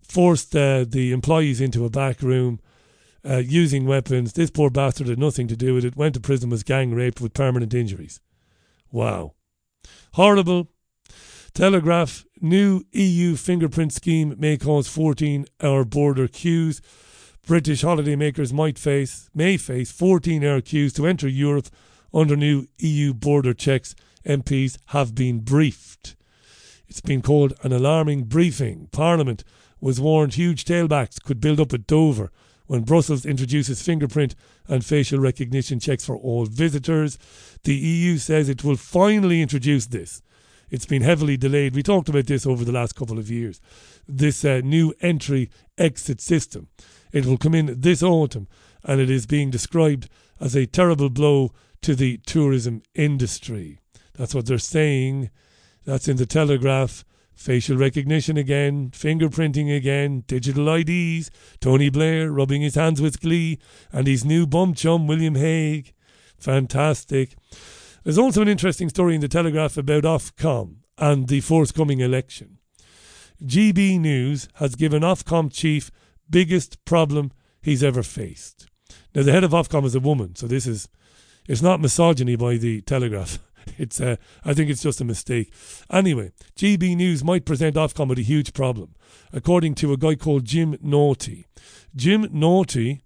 forced 0.00 0.54
uh, 0.54 0.84
the 0.88 1.12
employees 1.12 1.60
into 1.60 1.84
a 1.84 1.90
back 1.90 2.22
room. 2.22 2.60
Uh, 3.22 3.36
using 3.36 3.84
weapons. 3.84 4.32
This 4.32 4.50
poor 4.50 4.70
bastard 4.70 5.08
had 5.08 5.18
nothing 5.18 5.46
to 5.48 5.56
do 5.56 5.74
with 5.74 5.84
it. 5.84 5.94
Went 5.94 6.14
to 6.14 6.20
prison, 6.20 6.48
was 6.48 6.62
gang 6.62 6.94
raped 6.94 7.20
with 7.20 7.34
permanent 7.34 7.74
injuries. 7.74 8.18
Wow. 8.90 9.34
Horrible. 10.14 10.68
Telegraph 11.54 12.24
new 12.40 12.82
EU 12.92 13.36
fingerprint 13.36 13.92
scheme 13.92 14.34
may 14.38 14.56
cause 14.56 14.88
14 14.88 15.46
hour 15.62 15.84
border 15.84 16.26
queues. 16.26 16.80
British 17.46 17.82
holidaymakers 17.82 18.52
might 18.52 18.78
face 18.78 19.30
may 19.34 19.56
face 19.56 19.90
14 19.92 20.44
hour 20.44 20.60
queues 20.60 20.92
to 20.94 21.06
enter 21.06 21.28
Europe 21.28 21.68
under 22.12 22.36
new 22.36 22.66
EU 22.78 23.14
border 23.14 23.54
checks. 23.54 23.94
MPs 24.26 24.78
have 24.86 25.14
been 25.14 25.40
briefed. 25.40 26.16
It's 26.88 27.00
been 27.00 27.22
called 27.22 27.54
an 27.62 27.72
alarming 27.72 28.24
briefing. 28.24 28.88
Parliament 28.92 29.44
was 29.80 30.00
warned 30.00 30.34
huge 30.34 30.64
tailbacks 30.64 31.22
could 31.22 31.40
build 31.40 31.60
up 31.60 31.72
at 31.72 31.86
Dover 31.86 32.30
when 32.70 32.82
Brussels 32.82 33.26
introduces 33.26 33.82
fingerprint 33.82 34.36
and 34.68 34.84
facial 34.84 35.18
recognition 35.18 35.80
checks 35.80 36.04
for 36.04 36.16
all 36.16 36.46
visitors. 36.46 37.18
The 37.64 37.74
EU 37.74 38.16
says 38.16 38.48
it 38.48 38.62
will 38.62 38.76
finally 38.76 39.42
introduce 39.42 39.86
this. 39.86 40.22
It's 40.70 40.86
been 40.86 41.02
heavily 41.02 41.36
delayed. 41.36 41.74
We 41.74 41.82
talked 41.82 42.08
about 42.08 42.28
this 42.28 42.46
over 42.46 42.64
the 42.64 42.70
last 42.70 42.94
couple 42.94 43.18
of 43.18 43.28
years. 43.28 43.60
This 44.06 44.44
uh, 44.44 44.60
new 44.62 44.94
entry 45.00 45.50
exit 45.78 46.20
system. 46.20 46.68
It 47.10 47.26
will 47.26 47.38
come 47.38 47.56
in 47.56 47.80
this 47.80 48.04
autumn 48.04 48.46
and 48.84 49.00
it 49.00 49.10
is 49.10 49.26
being 49.26 49.50
described 49.50 50.08
as 50.38 50.54
a 50.54 50.64
terrible 50.64 51.10
blow 51.10 51.50
to 51.82 51.96
the 51.96 52.18
tourism 52.18 52.82
industry. 52.94 53.80
That's 54.14 54.32
what 54.32 54.46
they're 54.46 54.58
saying. 54.58 55.30
That's 55.84 56.06
in 56.06 56.18
the 56.18 56.24
Telegraph 56.24 57.04
facial 57.34 57.76
recognition 57.76 58.36
again, 58.36 58.90
fingerprinting 58.90 59.74
again, 59.74 60.24
digital 60.26 60.68
IDs, 60.68 61.30
Tony 61.60 61.88
Blair 61.88 62.30
rubbing 62.30 62.62
his 62.62 62.74
hands 62.74 63.00
with 63.00 63.20
glee, 63.20 63.58
and 63.92 64.06
his 64.06 64.24
new 64.24 64.46
bum 64.46 64.74
chum, 64.74 65.06
William 65.06 65.34
Hague. 65.34 65.94
Fantastic. 66.38 67.34
There's 68.04 68.18
also 68.18 68.42
an 68.42 68.48
interesting 68.48 68.88
story 68.88 69.14
in 69.14 69.20
the 69.20 69.28
Telegraph 69.28 69.76
about 69.76 70.04
Ofcom 70.04 70.76
and 70.98 71.28
the 71.28 71.40
forthcoming 71.40 72.00
election. 72.00 72.58
GB 73.42 73.98
News 73.98 74.48
has 74.54 74.74
given 74.74 75.02
Ofcom 75.02 75.52
chief 75.52 75.90
biggest 76.28 76.84
problem 76.84 77.32
he's 77.62 77.82
ever 77.82 78.02
faced. 78.02 78.66
Now, 79.14 79.22
the 79.22 79.32
head 79.32 79.44
of 79.44 79.52
Ofcom 79.52 79.84
is 79.84 79.94
a 79.94 80.00
woman, 80.00 80.36
so 80.36 80.46
this 80.46 80.66
is, 80.66 80.88
it's 81.48 81.62
not 81.62 81.80
misogyny 81.80 82.36
by 82.36 82.56
the 82.56 82.80
Telegraph. 82.82 83.38
It's 83.78 84.00
uh, 84.00 84.16
I 84.44 84.54
think 84.54 84.70
it's 84.70 84.82
just 84.82 85.00
a 85.00 85.04
mistake. 85.04 85.52
Anyway, 85.90 86.32
GB 86.56 86.96
News 86.96 87.24
might 87.24 87.44
present 87.44 87.76
Ofcom 87.76 88.08
with 88.08 88.18
a 88.18 88.22
huge 88.22 88.52
problem, 88.52 88.94
according 89.32 89.74
to 89.76 89.92
a 89.92 89.96
guy 89.96 90.14
called 90.14 90.44
Jim 90.44 90.76
Naughtie. 90.82 91.46
Jim 91.94 92.28
Naughtie 92.30 93.02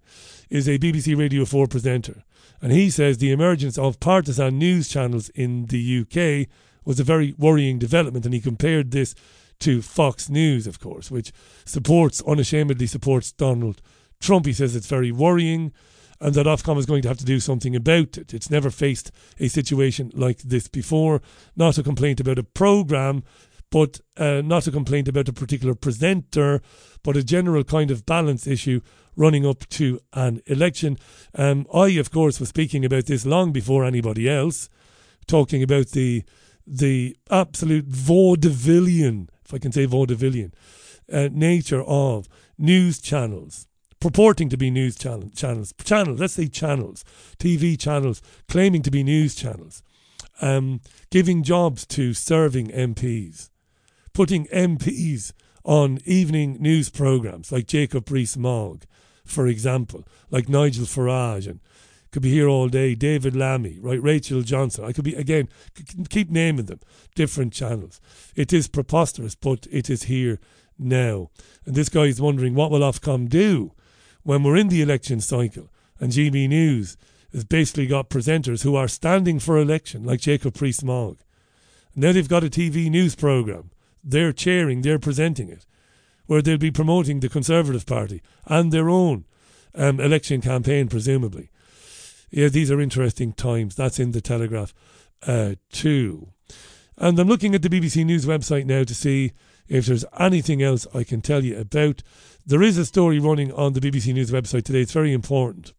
is 0.49 0.67
a 0.67 0.77
BBC 0.77 1.17
Radio 1.17 1.45
4 1.45 1.67
presenter, 1.67 2.23
and 2.61 2.71
he 2.71 2.89
says 2.89 3.17
the 3.17 3.31
emergence 3.31 3.77
of 3.77 3.99
partisan 3.99 4.57
news 4.59 4.87
channels 4.89 5.29
in 5.29 5.65
the 5.67 6.01
UK 6.01 6.47
was 6.83 6.99
a 6.99 7.03
very 7.03 7.33
worrying 7.37 7.79
development, 7.79 8.25
and 8.25 8.33
he 8.33 8.41
compared 8.41 8.91
this 8.91 9.15
to 9.59 9.81
Fox 9.81 10.29
News, 10.29 10.67
of 10.67 10.79
course, 10.79 11.09
which 11.09 11.31
supports 11.65 12.21
unashamedly 12.27 12.87
supports 12.87 13.31
Donald 13.31 13.81
Trump. 14.19 14.45
He 14.45 14.53
says 14.53 14.75
it's 14.75 14.87
very 14.87 15.11
worrying 15.11 15.71
and 16.19 16.33
that 16.33 16.45
Ofcom 16.45 16.77
is 16.77 16.85
going 16.85 17.01
to 17.01 17.07
have 17.07 17.17
to 17.17 17.25
do 17.25 17.39
something 17.39 17.75
about 17.75 18.17
it. 18.17 18.33
It's 18.33 18.49
never 18.49 18.69
faced 18.69 19.11
a 19.39 19.47
situation 19.47 20.11
like 20.13 20.39
this 20.39 20.67
before. 20.67 21.21
Not 21.55 21.77
a 21.77 21.83
complaint 21.83 22.19
about 22.19 22.39
a 22.39 22.43
programme, 22.43 23.23
but 23.71 23.99
uh, 24.17 24.41
not 24.41 24.67
a 24.67 24.71
complaint 24.71 25.07
about 25.07 25.27
a 25.27 25.33
particular 25.33 25.75
presenter, 25.75 26.61
but 27.03 27.17
a 27.17 27.23
general 27.23 27.63
kind 27.63 27.91
of 27.91 28.05
balance 28.05 28.47
issue 28.47 28.81
running 29.15 29.45
up 29.45 29.67
to 29.69 29.99
an 30.13 30.41
election. 30.45 30.97
Um, 31.33 31.67
I, 31.73 31.89
of 31.89 32.11
course, 32.11 32.39
was 32.39 32.49
speaking 32.49 32.85
about 32.85 33.05
this 33.05 33.25
long 33.25 33.51
before 33.51 33.85
anybody 33.85 34.29
else, 34.29 34.69
talking 35.27 35.63
about 35.63 35.89
the 35.89 36.23
the 36.67 37.15
absolute 37.29 37.87
vaudevillian, 37.87 39.27
if 39.45 39.53
I 39.53 39.59
can 39.59 39.71
say 39.71 39.85
vaudevillian, 39.85 40.51
uh, 41.13 41.29
nature 41.31 41.83
of 41.83 42.27
news 42.57 42.99
channels 42.99 43.67
purporting 44.05 44.49
to 44.49 44.55
be 44.55 44.69
news 44.69 44.95
channel, 44.95 45.31
channels, 45.35 45.73
channels, 45.83 46.19
let's 46.19 46.33
say 46.33 46.47
channels, 46.47 47.03
TV 47.39 47.75
channels, 47.75 48.21
claiming 48.47 48.83
to 48.83 48.91
be 48.91 49.01
news 49.01 49.33
channels, 49.33 49.81
um, 50.41 50.79
giving 51.09 51.41
jobs 51.41 51.87
to 51.87 52.13
serving 52.13 52.67
MPs, 52.67 53.49
putting 54.13 54.45
MPs 54.49 55.33
on 55.63 55.97
evening 56.05 56.55
news 56.59 56.87
programs 56.89 57.51
like 57.51 57.65
Jacob 57.65 58.11
Rees-Mogg, 58.11 58.83
for 59.23 59.47
example, 59.47 60.07
like 60.29 60.47
Nigel 60.47 60.85
Farage, 60.85 61.47
and 61.47 61.59
could 62.11 62.21
be 62.21 62.29
here 62.29 62.47
all 62.47 62.67
day. 62.67 62.93
David 62.93 63.35
Lammy, 63.35 63.79
right? 63.81 64.01
Rachel 64.01 64.43
Johnson. 64.43 64.85
I 64.85 64.91
could 64.91 65.03
be 65.03 65.15
again 65.15 65.49
keep 66.09 66.29
naming 66.29 66.67
them. 66.67 66.79
Different 67.15 67.53
channels. 67.53 67.99
It 68.35 68.53
is 68.53 68.67
preposterous, 68.67 69.33
but 69.33 69.65
it 69.71 69.89
is 69.89 70.03
here 70.03 70.39
now. 70.77 71.31
And 71.65 71.73
this 71.73 71.89
guy 71.89 72.03
is 72.03 72.21
wondering 72.21 72.53
what 72.53 72.69
will 72.69 72.81
Ofcom 72.81 73.27
do 73.27 73.71
when 74.25 74.41
we're 74.41 74.57
in 74.57 74.69
the 74.69 74.81
election 74.81 75.21
cycle 75.21 75.69
and 75.99 76.11
GB 76.11 76.49
News 76.49 76.97
has 77.31 77.43
basically 77.43 77.85
got 77.85 78.09
presenters 78.09 78.63
who 78.63 78.75
are 78.75 78.87
standing 78.87 79.37
for 79.37 79.57
election, 79.57 80.03
like 80.03 80.19
Jacob 80.19 80.59
Rees-Mogg. 80.59 81.19
Now 81.95 82.11
they've 82.11 82.27
got 82.27 82.43
a 82.43 82.49
TV 82.49 82.89
news 82.89 83.13
programme. 83.15 83.69
They're 84.03 84.33
chairing, 84.33 84.81
they're 84.81 84.97
presenting 84.97 85.49
it, 85.49 85.67
where 86.25 86.41
they'll 86.41 86.57
be 86.57 86.71
promoting 86.71 87.19
the 87.19 87.29
Conservative 87.29 87.85
Party 87.85 88.23
and 88.45 88.71
their 88.71 88.89
own 88.89 89.25
um, 89.75 89.99
election 89.99 90.41
campaign, 90.41 90.87
presumably. 90.87 91.51
Yeah, 92.31 92.47
these 92.47 92.71
are 92.71 92.81
interesting 92.81 93.31
times. 93.31 93.75
That's 93.75 93.99
in 93.99 94.11
the 94.11 94.21
Telegraph 94.21 94.73
uh, 95.27 95.53
too. 95.71 96.29
And 96.97 97.19
I'm 97.19 97.27
looking 97.27 97.53
at 97.53 97.61
the 97.61 97.69
BBC 97.69 98.03
News 98.03 98.25
website 98.25 98.65
now 98.65 98.83
to 98.83 98.95
see 98.95 99.33
if 99.67 99.85
there's 99.85 100.05
anything 100.19 100.61
else 100.61 100.87
I 100.93 101.03
can 101.03 101.21
tell 101.21 101.43
you 101.43 101.57
about 101.57 102.03
there 102.45 102.61
is 102.61 102.77
a 102.77 102.85
story 102.85 103.19
running 103.19 103.51
on 103.51 103.73
the 103.73 103.79
BBC 103.79 104.13
News 104.13 104.31
website 104.31 104.63
today. 104.63 104.81
It's 104.81 104.91
very 104.91 105.13
important. 105.13 105.73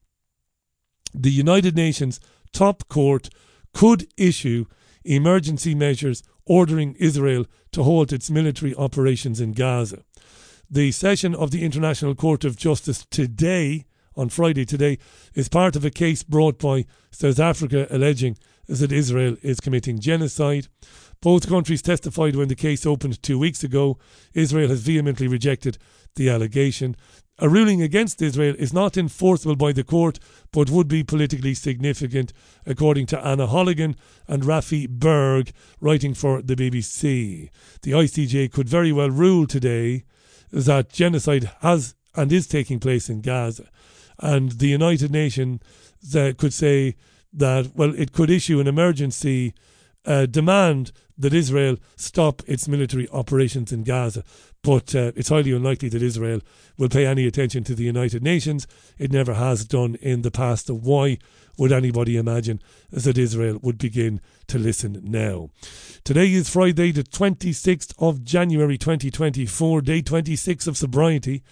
The 1.15 1.31
United 1.31 1.77
Nations 1.77 2.21
top 2.53 2.89
court 2.89 3.29
could 3.73 4.09
issue 4.17 4.67
emergency 5.05 5.75
measures 5.75 6.23
ordering 6.45 6.95
Israel 6.99 7.47
to 7.73 7.83
halt 7.83 8.13
its 8.13 8.31
military 8.31 8.75
operations 8.75 9.41
in 9.41 9.53
Gaza. 9.53 10.03
The 10.69 10.91
session 10.91 11.35
of 11.35 11.53
the 11.53 11.65
International 11.65 12.15
Court 12.15 12.45
of 12.45 12.57
Justice 12.57 13.07
today, 13.11 13.85
on 14.17 14.29
Friday 14.29 14.65
today, 14.65 14.99
is 15.35 15.49
part 15.49 15.77
of 15.77 15.85
a 15.85 15.91
case 15.91 16.23
brought 16.23 16.59
by 16.59 16.87
South 17.13 17.39
Africa 17.39 17.87
alleging 17.91 18.37
that 18.67 18.91
Israel 18.91 19.37
is 19.43 19.61
committing 19.61 20.01
genocide. 20.01 20.67
Both 21.21 21.49
countries 21.49 21.83
testified 21.83 22.37
when 22.37 22.49
the 22.49 22.55
case 22.55 22.87
opened 22.87 23.23
two 23.23 23.39
weeks 23.39 23.65
ago. 23.65 23.99
Israel 24.35 24.69
has 24.69 24.83
vehemently 24.83 25.29
rejected 25.29 25.79
the 26.15 26.31
allegation. 26.31 26.97
A 27.39 27.49
ruling 27.49 27.83
against 27.83 28.23
Israel 28.23 28.55
is 28.59 28.73
not 28.73 28.97
enforceable 28.97 29.57
by 29.57 29.73
the 29.73 29.85
court, 29.85 30.19
but 30.53 30.71
would 30.71 30.89
be 30.89 31.05
politically 31.05 31.53
significant, 31.53 32.33
according 32.65 33.07
to 33.07 33.27
Anna 33.27 33.47
Holligan 33.47 33.95
and 34.27 34.43
Rafi 34.43 34.89
Berg, 34.89 35.53
writing 35.81 36.15
for 36.15 36.41
the 36.41 36.57
BBC. 36.57 37.51
The 37.83 37.93
ICJ 37.93 38.53
could 38.53 38.69
very 38.69 38.91
well 38.91 39.11
rule 39.11 39.47
today 39.47 40.05
that 40.51 40.91
genocide 40.91 41.51
has 41.61 41.95
and 42.15 42.33
is 42.33 42.47
taking 42.47 42.81
place 42.81 43.11
in 43.11 43.21
Gaza. 43.21 43.69
And 44.19 44.53
the 44.53 44.69
United 44.69 45.11
Nations 45.11 45.61
uh, 46.15 46.33
could 46.39 46.55
say 46.55 46.97
that, 47.35 47.73
well, 47.75 47.95
it 47.95 48.13
could 48.13 48.31
issue 48.31 48.61
an 48.61 48.67
emergency 48.67 49.53
uh, 50.07 50.25
demand 50.25 50.93
that 51.19 51.35
Israel 51.35 51.77
stop 51.97 52.43
its 52.47 52.69
military 52.69 53.09
operations 53.11 53.73
in 53.73 53.85
Gaza. 53.85 54.23
But 54.63 54.95
uh, 54.95 55.13
it's 55.17 55.29
highly 55.29 55.53
unlikely 55.53 55.89
that 55.91 56.03
Israel 56.03 56.41
will 56.77 56.89
pay 56.89 57.07
any 57.07 57.27
attention 57.27 57.65
to 57.65 57.75
the 57.75 57.85
United 57.85 58.23
Nations. 58.23 58.67
It 58.99 59.13
never 59.13 59.35
has 59.35 59.65
done 59.65 59.97
in 59.97 60.23
the 60.23 60.31
past. 60.31 60.67
So 60.67 60.75
why 60.75 61.19
would 61.57 61.73
anybody 61.73 62.17
imagine 62.17 62.61
that 62.91 63.17
Israel 63.17 63.59
would 63.63 63.79
begin 63.79 64.21
to 64.49 64.59
listen 64.59 65.01
now? 65.05 65.51
Today 66.05 66.33
is 66.33 66.51
Friday, 66.51 66.93
the 66.93 67.05
26th 67.05 67.95
of 67.99 68.25
January 68.25 68.77
2024, 68.77 69.81
day 69.81 70.03
26 70.03 70.67
of 70.67 70.77
sobriety 70.77 71.43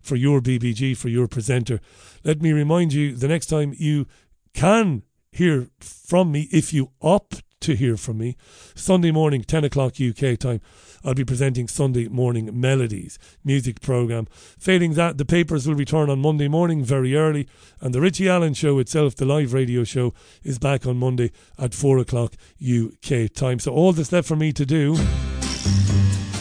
for 0.00 0.16
your 0.16 0.40
BBG, 0.40 0.96
for 0.96 1.08
your 1.08 1.28
presenter. 1.28 1.80
Let 2.24 2.42
me 2.42 2.52
remind 2.52 2.92
you 2.92 3.14
the 3.14 3.28
next 3.28 3.46
time 3.46 3.74
you 3.76 4.06
can 4.52 5.02
hear 5.30 5.68
from 5.78 6.32
me, 6.32 6.48
if 6.52 6.72
you 6.72 6.90
opt 7.00 7.42
to 7.62 7.74
hear 7.74 7.96
from 7.96 8.18
me. 8.18 8.36
Sunday 8.74 9.10
morning, 9.10 9.42
10 9.42 9.64
o'clock 9.64 9.94
UK 10.00 10.38
time, 10.38 10.60
I'll 11.04 11.14
be 11.14 11.24
presenting 11.24 11.66
Sunday 11.66 12.06
Morning 12.08 12.48
Melodies 12.60 13.18
music 13.44 13.80
programme. 13.80 14.26
Failing 14.58 14.94
that, 14.94 15.18
the 15.18 15.24
papers 15.24 15.66
will 15.66 15.74
return 15.74 16.10
on 16.10 16.20
Monday 16.20 16.48
morning 16.48 16.84
very 16.84 17.16
early, 17.16 17.48
and 17.80 17.94
the 17.94 18.00
Richie 18.00 18.28
Allen 18.28 18.54
show 18.54 18.78
itself, 18.78 19.16
the 19.16 19.24
live 19.24 19.52
radio 19.52 19.84
show, 19.84 20.14
is 20.42 20.58
back 20.58 20.86
on 20.86 20.96
Monday 20.96 21.32
at 21.58 21.74
4 21.74 21.98
o'clock 21.98 22.34
UK 22.62 23.32
time. 23.32 23.58
So 23.58 23.72
all 23.72 23.92
that's 23.92 24.12
left 24.12 24.28
for 24.28 24.36
me 24.36 24.52
to 24.52 24.66
do 24.66 24.96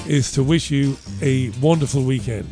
is 0.07 0.31
to 0.33 0.43
wish 0.43 0.69
you 0.71 0.97
a 1.21 1.49
wonderful 1.61 2.03
weekend. 2.03 2.49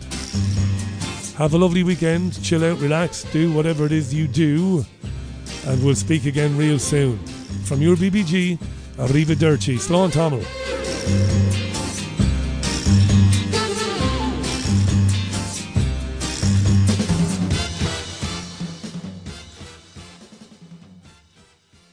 Have 1.38 1.54
a 1.54 1.58
lovely 1.58 1.84
weekend, 1.84 2.42
chill 2.44 2.66
out, 2.66 2.80
relax, 2.80 3.24
do 3.32 3.52
whatever 3.54 3.86
it 3.86 3.92
is 3.92 4.14
you 4.14 4.28
do, 4.28 4.86
and 5.66 5.84
we'll 5.84 5.96
speak 5.96 6.26
again 6.26 6.58
real 6.58 6.80
soon. 6.80 7.20
From 7.64 7.82
your 7.82 7.98
BBG, 7.98 8.58
Arrivederci. 8.98 9.80
Slán 9.80 10.12
Tamil. 10.12 11.69